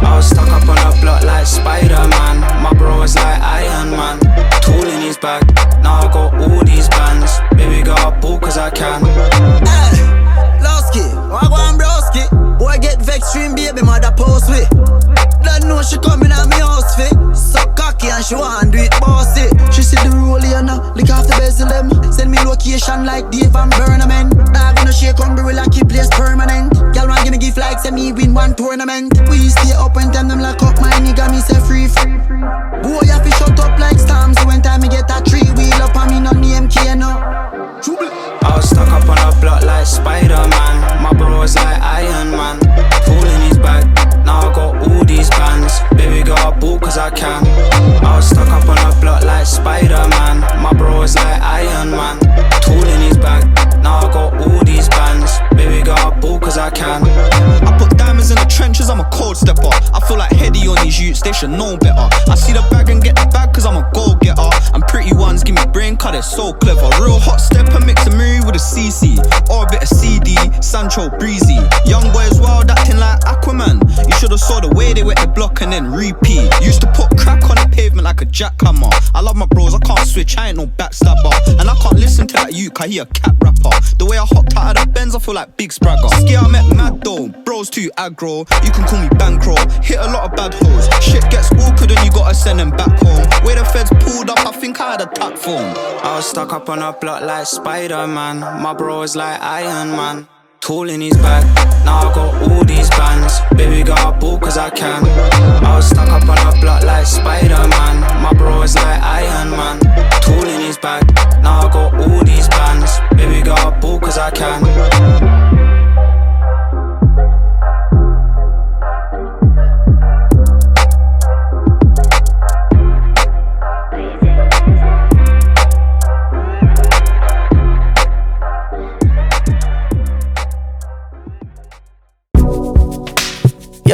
I 0.05 0.17
was 0.17 0.29
stuck 0.29 0.49
up 0.49 0.69
on 0.69 0.79
a 0.79 1.01
block 1.01 1.23
like 1.25 1.47
Spider 1.47 2.07
Man. 2.09 2.41
My 2.63 2.73
bro 2.73 3.03
is 3.03 3.15
like 3.17 3.41
Iron 3.43 3.91
Man. 3.91 4.19
Tooling 4.63 5.01
his 5.01 5.19
back, 5.19 5.43
now 5.83 6.01
I 6.01 6.13
got 6.13 6.35
all 6.35 6.65
these 6.65 6.89
bands. 6.89 7.41
Baby 7.57 7.83
girl, 7.83 7.99
I 7.99 8.11
bought 8.21 8.43
cause 8.43 8.59
I 8.59 8.71
can. 8.71 9.05
Hey, 9.05 10.03
Lowski, 10.65 11.07
wagwan 11.31 11.79
broski. 11.79 12.59
Boy 12.59 12.79
get 12.81 13.01
vexed, 13.03 13.31
stream 13.31 13.55
baby 13.55 13.83
mother 13.83 14.13
post 14.17 14.49
with. 14.51 14.69
Don't 15.47 15.71
know 15.71 15.81
she 15.81 15.97
coming 16.03 16.35
at 16.35 16.51
me 16.51 16.59
house 16.59 16.99
fit. 16.99 17.15
So 17.33 17.63
cocky 17.79 18.11
and 18.11 18.25
she 18.25 18.35
want 18.35 18.73
do 18.73 18.79
it 18.79 18.93
bossy. 19.01 19.47
She 19.73 19.83
see 19.83 19.97
the 20.03 20.11
roll 20.13 20.43
here 20.43 20.63
now, 20.63 20.93
lick 20.93 21.09
off 21.09 21.27
the 21.27 21.35
bezel 21.39 21.71
them. 21.71 21.89
Send 22.13 22.31
me 22.31 22.39
location 22.43 23.07
like 23.07 23.31
Dave 23.31 23.55
and 23.55 23.71
Burnham. 23.73 24.29
Nah 24.53 24.75
gonna 24.75 24.93
shake 24.93 25.21
on 25.21 25.37
the 25.37 25.43
like 25.43 25.73
keep 25.73 25.89
place 25.89 26.11
permanent. 26.11 26.75
Girl 26.93 27.09
want 27.09 27.23
give 27.25 27.33
me 27.33 27.39
gift 27.39 27.57
like 27.57 27.79
say 27.81 27.91
me 27.91 28.13
win 28.13 28.35
one 28.35 28.55
tournament. 28.55 29.15
We 29.31 29.49
stay 29.49 29.73
up 29.73 29.97
and 29.97 30.13
tell 30.13 30.27
them 30.27 30.41
like 30.41 30.61
up 30.63 30.77
my 30.83 30.93
nigga 31.01 31.31
me 31.31 31.41
say 31.41 31.61
free 31.65 31.89
free. 31.89 32.19
Boy 32.83 33.07
have 33.09 33.25
to 33.25 33.31
shut 33.39 33.59
up 33.61 33.79
like 33.79 33.99
storms. 33.99 34.16
Jackhammer. 78.37 78.93
I 79.15 79.23
love 79.23 79.37
my 79.37 79.47
bros, 79.47 79.75
I 79.75 79.79
can't 79.79 80.07
switch, 80.07 80.37
I 80.37 80.49
ain't 80.49 80.59
no 80.59 80.67
backstabber. 80.67 81.33
And 81.59 81.71
I 81.71 81.75
can't 81.77 81.99
listen 81.99 82.27
to 82.29 82.35
that 82.35 82.53
you, 82.53 82.71
cause 82.71 82.87
he 82.87 82.99
a 82.99 83.07
cat 83.07 83.35
rapper. 83.41 83.73
The 83.97 84.05
way 84.05 84.19
I 84.19 84.27
hopped 84.27 84.55
out 84.57 84.77
of 84.77 84.85
the 84.85 84.93
Benz, 84.93 85.15
I 85.15 85.19
feel 85.19 85.35
like 85.35 85.57
Big 85.57 85.71
Spragger. 85.71 86.11
Skia, 86.21 86.43
I 86.45 86.49
met 86.49 86.77
mad 86.77 87.01
though, 87.03 87.29
bros 87.45 87.71
too 87.71 87.91
aggro. 87.97 88.45
You 88.65 88.71
can 88.73 88.85
call 88.85 89.01
me 89.01 89.09
Bankroll, 89.17 89.57
hit 89.83 89.99
a 89.99 90.07
lot 90.13 90.29
of 90.29 90.37
bad 90.37 90.53
hoes. 90.53 90.87
Shit 91.03 91.25
gets 91.31 91.51
awkward 91.53 91.91
and 91.91 92.05
you 92.05 92.11
gotta 92.13 92.35
send 92.35 92.61
them 92.61 92.71
back 92.71 92.93
home. 93.01 93.25
Where 93.45 93.57
the 93.57 93.65
feds 93.65 93.91
pulled 94.05 94.29
up, 94.29 94.39
I 94.47 94.53
think 94.53 94.81
I 94.81 94.93
had 94.93 95.01
a 95.01 95.07
tap 95.07 95.39
phone. 95.39 95.75
I 96.05 96.17
was 96.17 96.27
stuck 96.27 96.53
up 96.53 96.69
on 96.69 96.83
a 96.83 96.93
block 96.93 97.23
like 97.23 97.47
Spider 97.47 98.07
Man. 98.07 98.41
My 98.41 98.75
bro 98.75 99.03
is 99.03 99.17
like 99.17 99.41
Iron 99.41 99.97
Man. 99.97 100.29
Tool 100.61 100.89
in 100.89 101.01
his 101.01 101.17
back, 101.19 101.45
now 101.85 102.11
I 102.11 102.15
got 102.15 102.51
all 102.51 102.65
these 102.65 102.91
bands. 102.91 103.39
Baby 103.57 103.85
got 103.85 104.15
a 104.15 104.19
bought 104.19 104.43
cause 104.43 104.59
I 104.59 104.69
can. 104.71 105.05
I 105.65 105.77
was 105.77 105.89
stuck 105.89 106.06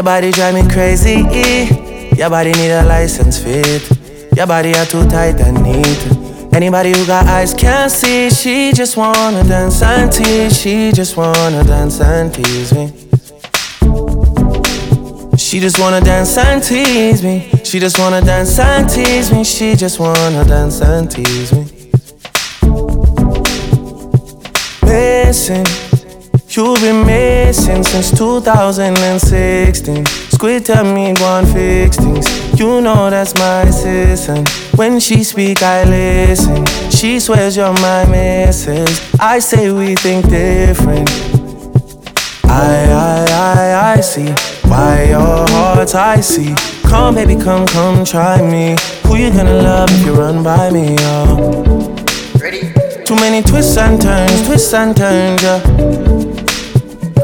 Your 0.03 0.07
body 0.07 0.33
drive 0.33 0.55
me 0.55 0.69
crazy. 0.69 1.19
Your 2.17 2.29
body 2.29 2.51
need 2.55 2.73
a 2.73 2.83
license 2.83 3.39
fit. 3.39 3.89
Your 4.37 4.49
body 4.49 4.75
are 4.75 4.85
too 4.85 5.07
tight 5.07 5.41
and 5.41 5.63
neat. 5.63 6.53
Anybody 6.53 6.91
who 6.91 7.07
got 7.07 7.29
eyes 7.29 7.55
can't 7.55 7.89
see. 7.89 8.29
She 8.29 8.73
just 8.73 8.97
wanna 8.97 9.45
dance 9.45 9.81
and 9.81 10.13
tease. 10.13 10.61
She 10.61 10.91
just 10.91 11.17
wanna 11.17 11.63
dance 11.63 12.01
and 12.01 12.35
tease 12.35 12.75
me. 12.75 12.93
She 15.39 15.61
just 15.61 15.79
wanna 15.79 16.01
dance 16.01 16.37
and 16.37 16.61
tease 16.61 17.23
me. 17.23 17.49
She 17.63 17.79
just 17.79 17.97
wanna 18.01 18.23
dance 18.23 18.59
and 18.59 18.91
tease 18.91 19.31
me. 19.31 19.45
She 19.45 19.77
just 19.77 20.01
wanna 20.01 20.45
dance 20.45 20.81
and 20.81 21.09
tease 21.09 21.53
me. 21.53 21.65
Missing. 24.83 25.92
You've 26.55 26.83
been 26.83 27.07
missing 27.07 27.83
since 27.83 28.11
2016. 28.11 30.05
Squid 30.05 30.67
tell 30.67 30.85
me 30.85 31.15
one 31.19 31.47
fix 31.47 31.97
things. 31.97 32.61
You 32.61 32.83
know 32.83 33.09
that's 33.09 33.35
my 33.37 33.71
sister. 33.71 34.45
When 34.77 35.01
she 35.01 35.25
speak, 35.25 35.63
I 35.63 35.85
listen. 35.85 36.67
She 36.91 37.21
swears 37.21 37.57
you're 37.57 37.73
my 37.73 38.05
missus. 38.05 39.19
I 39.19 39.39
say 39.39 39.73
we 39.73 39.95
think 39.95 40.29
different. 40.29 41.09
I, 42.45 42.85
I, 42.93 43.25
I, 43.31 43.95
I 43.95 44.01
see 44.03 44.29
why 44.69 45.05
your 45.05 45.49
heart's 45.49 45.95
icy. 45.95 46.55
Come, 46.87 47.15
baby, 47.15 47.35
come, 47.37 47.67
come, 47.67 48.05
try 48.05 48.43
me. 48.43 48.77
Who 49.07 49.17
you 49.17 49.31
gonna 49.31 49.55
love 49.55 49.89
if 49.91 50.05
you 50.05 50.13
run 50.13 50.43
by 50.45 50.69
me, 50.71 50.97
oh? 50.99 51.97
Ready? 52.39 52.75
Too 53.07 53.15
many 53.17 53.41
twists 53.41 53.79
and 53.79 53.99
turns, 53.99 54.47
twists 54.47 54.75
and 54.75 54.95
turns, 54.95 55.43
yeah. 55.43 56.22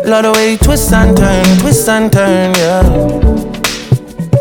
Love 0.08 0.22
the 0.22 0.32
way 0.32 0.52
you 0.52 0.56
twist 0.56 0.90
and 0.90 1.14
turn, 1.14 1.44
twist 1.58 1.86
and 1.86 2.10
turn, 2.10 2.54
yeah. 2.54 2.82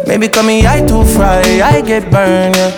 Maybe 0.07 0.29
call 0.29 0.43
me 0.43 0.65
I 0.65 0.79
too 0.79 1.03
fry, 1.03 1.41
I 1.61 1.81
get 1.81 2.09
burned, 2.09 2.55
yeah. 2.55 2.71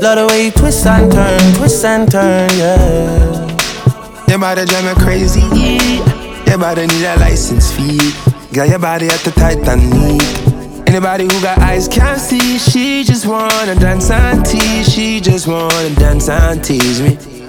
Love 0.00 0.18
the 0.18 0.26
way 0.28 0.46
you 0.46 0.50
twist 0.50 0.84
and 0.84 1.12
turn, 1.12 1.54
twist 1.54 1.84
and 1.84 2.10
turn, 2.10 2.50
yeah. 2.58 4.26
Your 4.26 4.40
body 4.40 4.64
drive 4.64 4.84
me 4.84 4.94
crazy, 5.00 5.42
your 6.50 6.58
body 6.58 6.88
need 6.88 7.04
a 7.04 7.16
license 7.20 7.70
fee. 7.70 8.10
Got 8.52 8.70
your 8.70 8.80
body 8.80 9.06
at 9.06 9.20
the 9.20 9.76
neat. 9.76 10.88
Anybody 10.88 11.24
who 11.24 11.40
got 11.40 11.56
eyes 11.58 11.86
can't 11.86 12.20
see. 12.20 12.58
She 12.58 13.04
just 13.04 13.26
wanna 13.26 13.76
dance 13.76 14.10
and 14.10 14.44
tease. 14.44 14.92
She 14.92 15.20
just 15.20 15.46
wanna 15.46 15.94
dance 15.94 16.28
and 16.28 16.64
tease 16.64 17.00
me. 17.00 17.41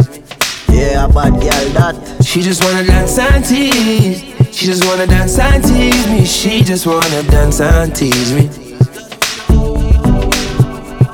Yeah, 0.74 1.08
bad 1.08 1.34
girl 1.34 1.66
that. 1.78 2.26
She 2.26 2.42
just 2.42 2.64
wanna 2.64 2.84
dance 2.84 3.20
and 3.20 3.46
tease. 3.46 4.22
She 4.52 4.66
just 4.66 4.84
wanna 4.86 5.06
dance 5.06 5.38
and 5.38 5.64
tease 5.64 6.08
me. 6.08 6.26
She 6.26 6.64
just 6.64 6.88
wanna 6.88 7.22
dance 7.24 7.62
and 7.62 7.96
tease 7.96 8.34
me. 8.34 8.50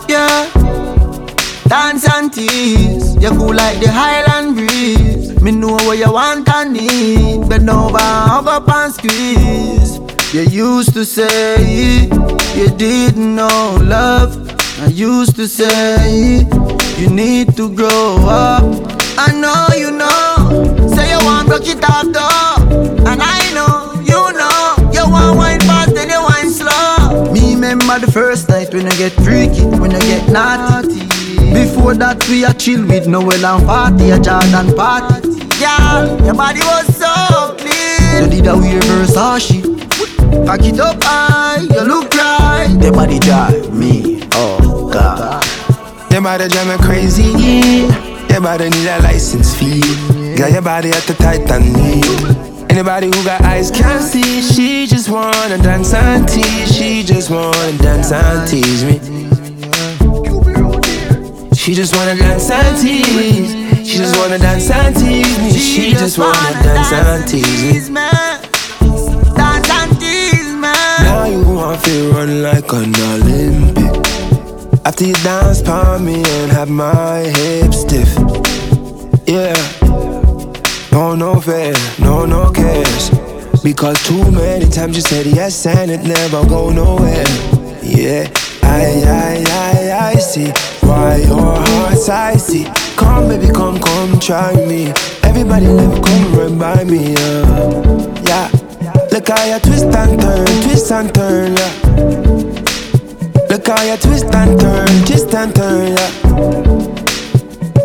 Yeah. 0.08 0.50
Dance 1.68 2.08
and 2.10 2.32
tease. 2.34 3.16
You 3.22 3.30
cool 3.32 3.54
like 3.54 3.80
the 3.82 3.92
Highland 3.92 4.56
breeze. 4.56 5.40
Me 5.42 5.52
know 5.52 5.74
what 5.86 5.98
you 5.98 6.12
want 6.12 6.48
and 6.50 6.74
need. 6.74 7.50
Bend 7.50 7.70
over, 7.70 7.98
hug 8.00 8.48
up 8.48 8.70
and 8.70 8.94
squeeze. 8.94 10.00
You 10.34 10.42
used 10.42 10.94
to 10.94 11.04
say 11.06 12.08
you 12.56 12.70
didn't 12.78 13.36
know 13.36 13.78
love. 13.82 14.38
I 14.82 14.88
used 14.88 15.36
to 15.36 15.48
say 15.48 16.48
you 16.98 17.10
need 17.10 17.58
to 17.58 17.70
grow 17.70 18.18
up. 18.28 18.99
I 19.20 19.34
know 19.34 19.68
you 19.76 19.92
know. 19.92 20.88
Say 20.96 21.12
you 21.12 21.20
want 21.26 21.50
broke 21.50 21.68
it 21.68 21.84
off 21.84 22.08
though. 22.08 23.04
And 23.06 23.20
I 23.22 23.52
know, 23.52 23.92
you 24.00 24.22
know. 24.40 24.92
You 24.96 25.12
want 25.12 25.38
wine 25.38 25.60
fast 25.60 25.98
and 25.98 26.10
you 26.10 26.22
wine 26.24 26.50
slow. 26.50 27.30
Me 27.34 27.54
remember 27.54 28.00
the 28.00 28.10
first 28.10 28.48
night 28.48 28.74
when 28.74 28.88
I 28.88 28.96
get 28.96 29.12
freaky, 29.12 29.66
when 29.66 29.94
I 29.94 30.00
get 30.00 30.32
naughty. 30.32 31.04
Before 31.52 31.96
that 31.96 32.26
we 32.30 32.46
a 32.46 32.54
chill 32.54 32.88
with 32.88 33.08
Noel 33.08 33.46
and 33.46 33.66
party, 33.66 34.12
a 34.12 34.20
Jordan 34.20 34.74
party. 34.74 35.30
Yeah, 35.60 36.08
your 36.24 36.36
body 36.36 36.62
was 36.62 36.88
so 36.96 37.56
clean. 37.60 38.24
You 38.24 38.42
did 38.42 38.48
a 38.48 38.56
weird 38.56 38.84
she. 39.42 39.60
Pack 40.48 40.64
it 40.64 40.80
up 40.80 41.04
high, 41.04 41.60
you 41.60 41.82
look 41.82 42.14
right. 42.14 42.74
The 42.80 42.92
body 42.94 43.20
drive 43.20 43.74
me, 43.74 44.22
oh 44.36 44.90
God. 44.94 45.44
Them 46.10 46.24
body 46.24 46.48
drive 46.48 46.68
me 46.68 46.86
crazy. 46.86 47.24
Yeah. 47.36 48.09
Your 48.30 48.42
body 48.42 48.70
need 48.70 48.88
a 48.88 49.00
license 49.02 49.56
fee. 49.56 49.82
Got 50.38 50.52
your 50.52 50.62
body 50.62 50.90
at 50.90 51.04
the 51.04 51.14
Titanic. 51.16 52.06
Anybody 52.72 53.08
who 53.08 53.24
got 53.24 53.42
eyes 53.42 53.72
can't 53.72 54.04
see. 54.04 54.42
She 54.42 54.88
just 54.88 55.10
wanna 55.10 55.58
dance 55.58 55.94
and 55.94 56.28
tease. 56.28 56.76
She 56.76 57.04
just 57.04 57.30
wanna 57.30 57.78
dance 57.80 58.12
and 58.12 58.48
tease 58.48 58.84
me. 58.86 59.00
She 61.56 61.74
just 61.74 61.96
wanna 61.96 62.16
dance 62.16 62.50
and 62.50 62.78
tease. 62.82 63.88
She 63.88 63.98
just 63.98 64.16
wanna 64.18 64.38
dance 64.38 64.70
and 64.70 64.96
tease 64.96 65.40
me. 65.40 65.52
She 65.52 65.92
just 65.94 66.18
wanna 66.18 66.54
dance 66.64 66.92
and 66.94 67.28
tease 67.28 67.90
me. 67.90 68.08
Dance 69.36 69.70
and 69.70 70.00
tease 70.00 70.54
me. 70.54 70.74
Now 71.04 71.26
you 71.26 71.44
want 71.44 71.84
to 71.84 71.90
feel 71.90 72.14
run 72.14 72.44
like 72.44 72.72
an 72.72 72.96
Olympic. 72.96 74.19
After 74.86 75.06
you 75.06 75.14
dance 75.16 75.62
for 75.62 76.00
me 76.00 76.16
and 76.26 76.52
have 76.52 76.70
my 76.70 77.20
hips 77.20 77.82
stiff. 77.82 78.16
Yeah. 79.28 79.54
No, 80.92 81.16
no 81.16 81.40
fair, 81.40 81.74
no, 82.00 82.26
no 82.26 82.52
cares. 82.52 83.10
Because 83.64 84.02
too 84.04 84.32
many 84.32 84.66
times 84.70 84.96
you 84.96 85.02
said 85.02 85.26
yes 85.28 85.66
and 85.66 85.92
it 85.92 86.04
never 86.04 86.46
go 86.48 86.70
nowhere. 86.72 87.26
Yeah, 87.84 88.28
I, 88.64 89.04
I, 89.06 89.44
I, 89.48 90.10
I 90.12 90.16
see 90.16 90.50
why 90.82 91.18
your 91.18 91.40
heart's 91.40 92.10
icy. 92.10 92.66
Come, 92.96 93.28
baby, 93.28 93.48
come, 93.54 93.80
come, 93.80 94.20
try 94.20 94.54
me. 94.56 94.92
Everybody 95.24 95.68
never 95.68 96.02
come 96.02 96.36
run 96.36 96.58
by 96.58 96.84
me. 96.84 97.16
Uh. 97.16 98.22
Yeah, 98.24 98.50
look 99.12 99.28
how 99.28 99.46
you 99.46 99.60
twist 99.60 99.86
and 99.86 100.20
turn, 100.20 100.46
twist 100.64 100.92
and 100.92 101.14
turn. 101.14 101.56
Yeah. 101.56 102.59
Look 103.50 103.66
how 103.68 103.82
you 103.82 103.98
twist 103.98 104.26
and 104.26 104.60
turn, 104.60 104.88
twist 105.06 105.34
and 105.34 105.56
turn. 105.56 105.98
Yeah. 105.98 106.12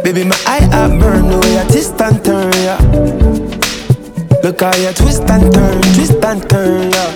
Baby, 0.02 0.24
my 0.24 0.36
eye 0.46 0.68
up 0.72 1.00
burn 1.00 1.30
the 1.30 1.38
way 1.40 1.58
I 1.58 1.64
twist 1.64 1.98
and 1.98 2.22
turn, 2.22 2.52
yeah. 2.52 2.78
Look 4.42 4.60
how 4.60 4.76
you 4.76 4.92
twist 4.92 5.22
and 5.22 5.50
turn, 5.54 5.80
twist 5.94 6.22
and 6.22 6.50
turn, 6.50 6.90
yeah. 6.92 7.12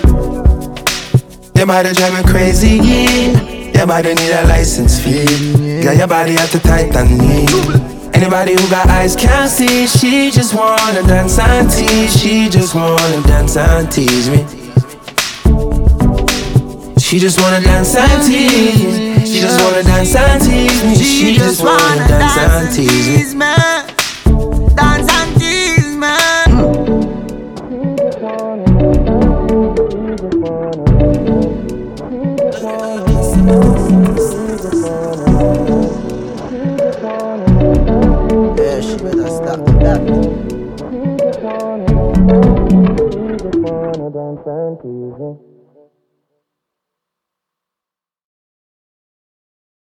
Your 1.54 1.66
body 1.66 1.92
drive 1.92 2.14
me 2.14 2.22
crazy, 2.32 2.78
yeah. 2.82 3.58
Your 3.76 3.86
body 3.86 4.14
need 4.14 4.32
a 4.32 4.46
license 4.48 4.98
fee. 4.98 5.82
Got 5.84 5.98
your 5.98 6.08
body 6.08 6.36
at 6.36 6.48
the 6.48 6.58
Titanic. 6.58 7.50
Anybody 8.14 8.54
who 8.54 8.70
got 8.70 8.88
eyes 8.88 9.14
can't 9.14 9.50
see. 9.50 9.86
She 9.86 10.30
just 10.30 10.54
wanna 10.54 11.02
dance 11.02 11.38
and 11.38 11.70
tease. 11.70 12.18
She 12.18 12.48
just 12.48 12.74
wanna 12.74 13.22
dance 13.22 13.58
and 13.58 13.92
tease 13.92 14.30
me. 14.30 14.67
She 17.08 17.18
just 17.18 17.40
wanna 17.40 17.62
dance 17.62 17.94
and 17.96 18.22
tease. 18.22 19.26
She 19.26 19.40
just 19.40 19.58
wanna 19.64 19.82
dance 19.82 20.14
and 20.14 20.42
tease 20.42 20.84
me. 20.84 20.94
She 20.94 21.34
just 21.38 21.62
wanna 21.64 22.06
dance 22.06 22.36
and 22.36 22.70
tease 22.70 23.34
me. 23.34 23.46
Dance 24.76 25.10
and 25.10 25.40
tease 25.40 25.96
me. 25.96 26.16
Yeah, 38.58 38.80
she 38.82 38.96
better 39.02 39.30
stop 39.30 39.60
with 39.60 39.80
that. 39.80 40.00
Dance 44.12 44.46
and 44.46 44.78
tease 44.82 45.18
me. 45.18 45.47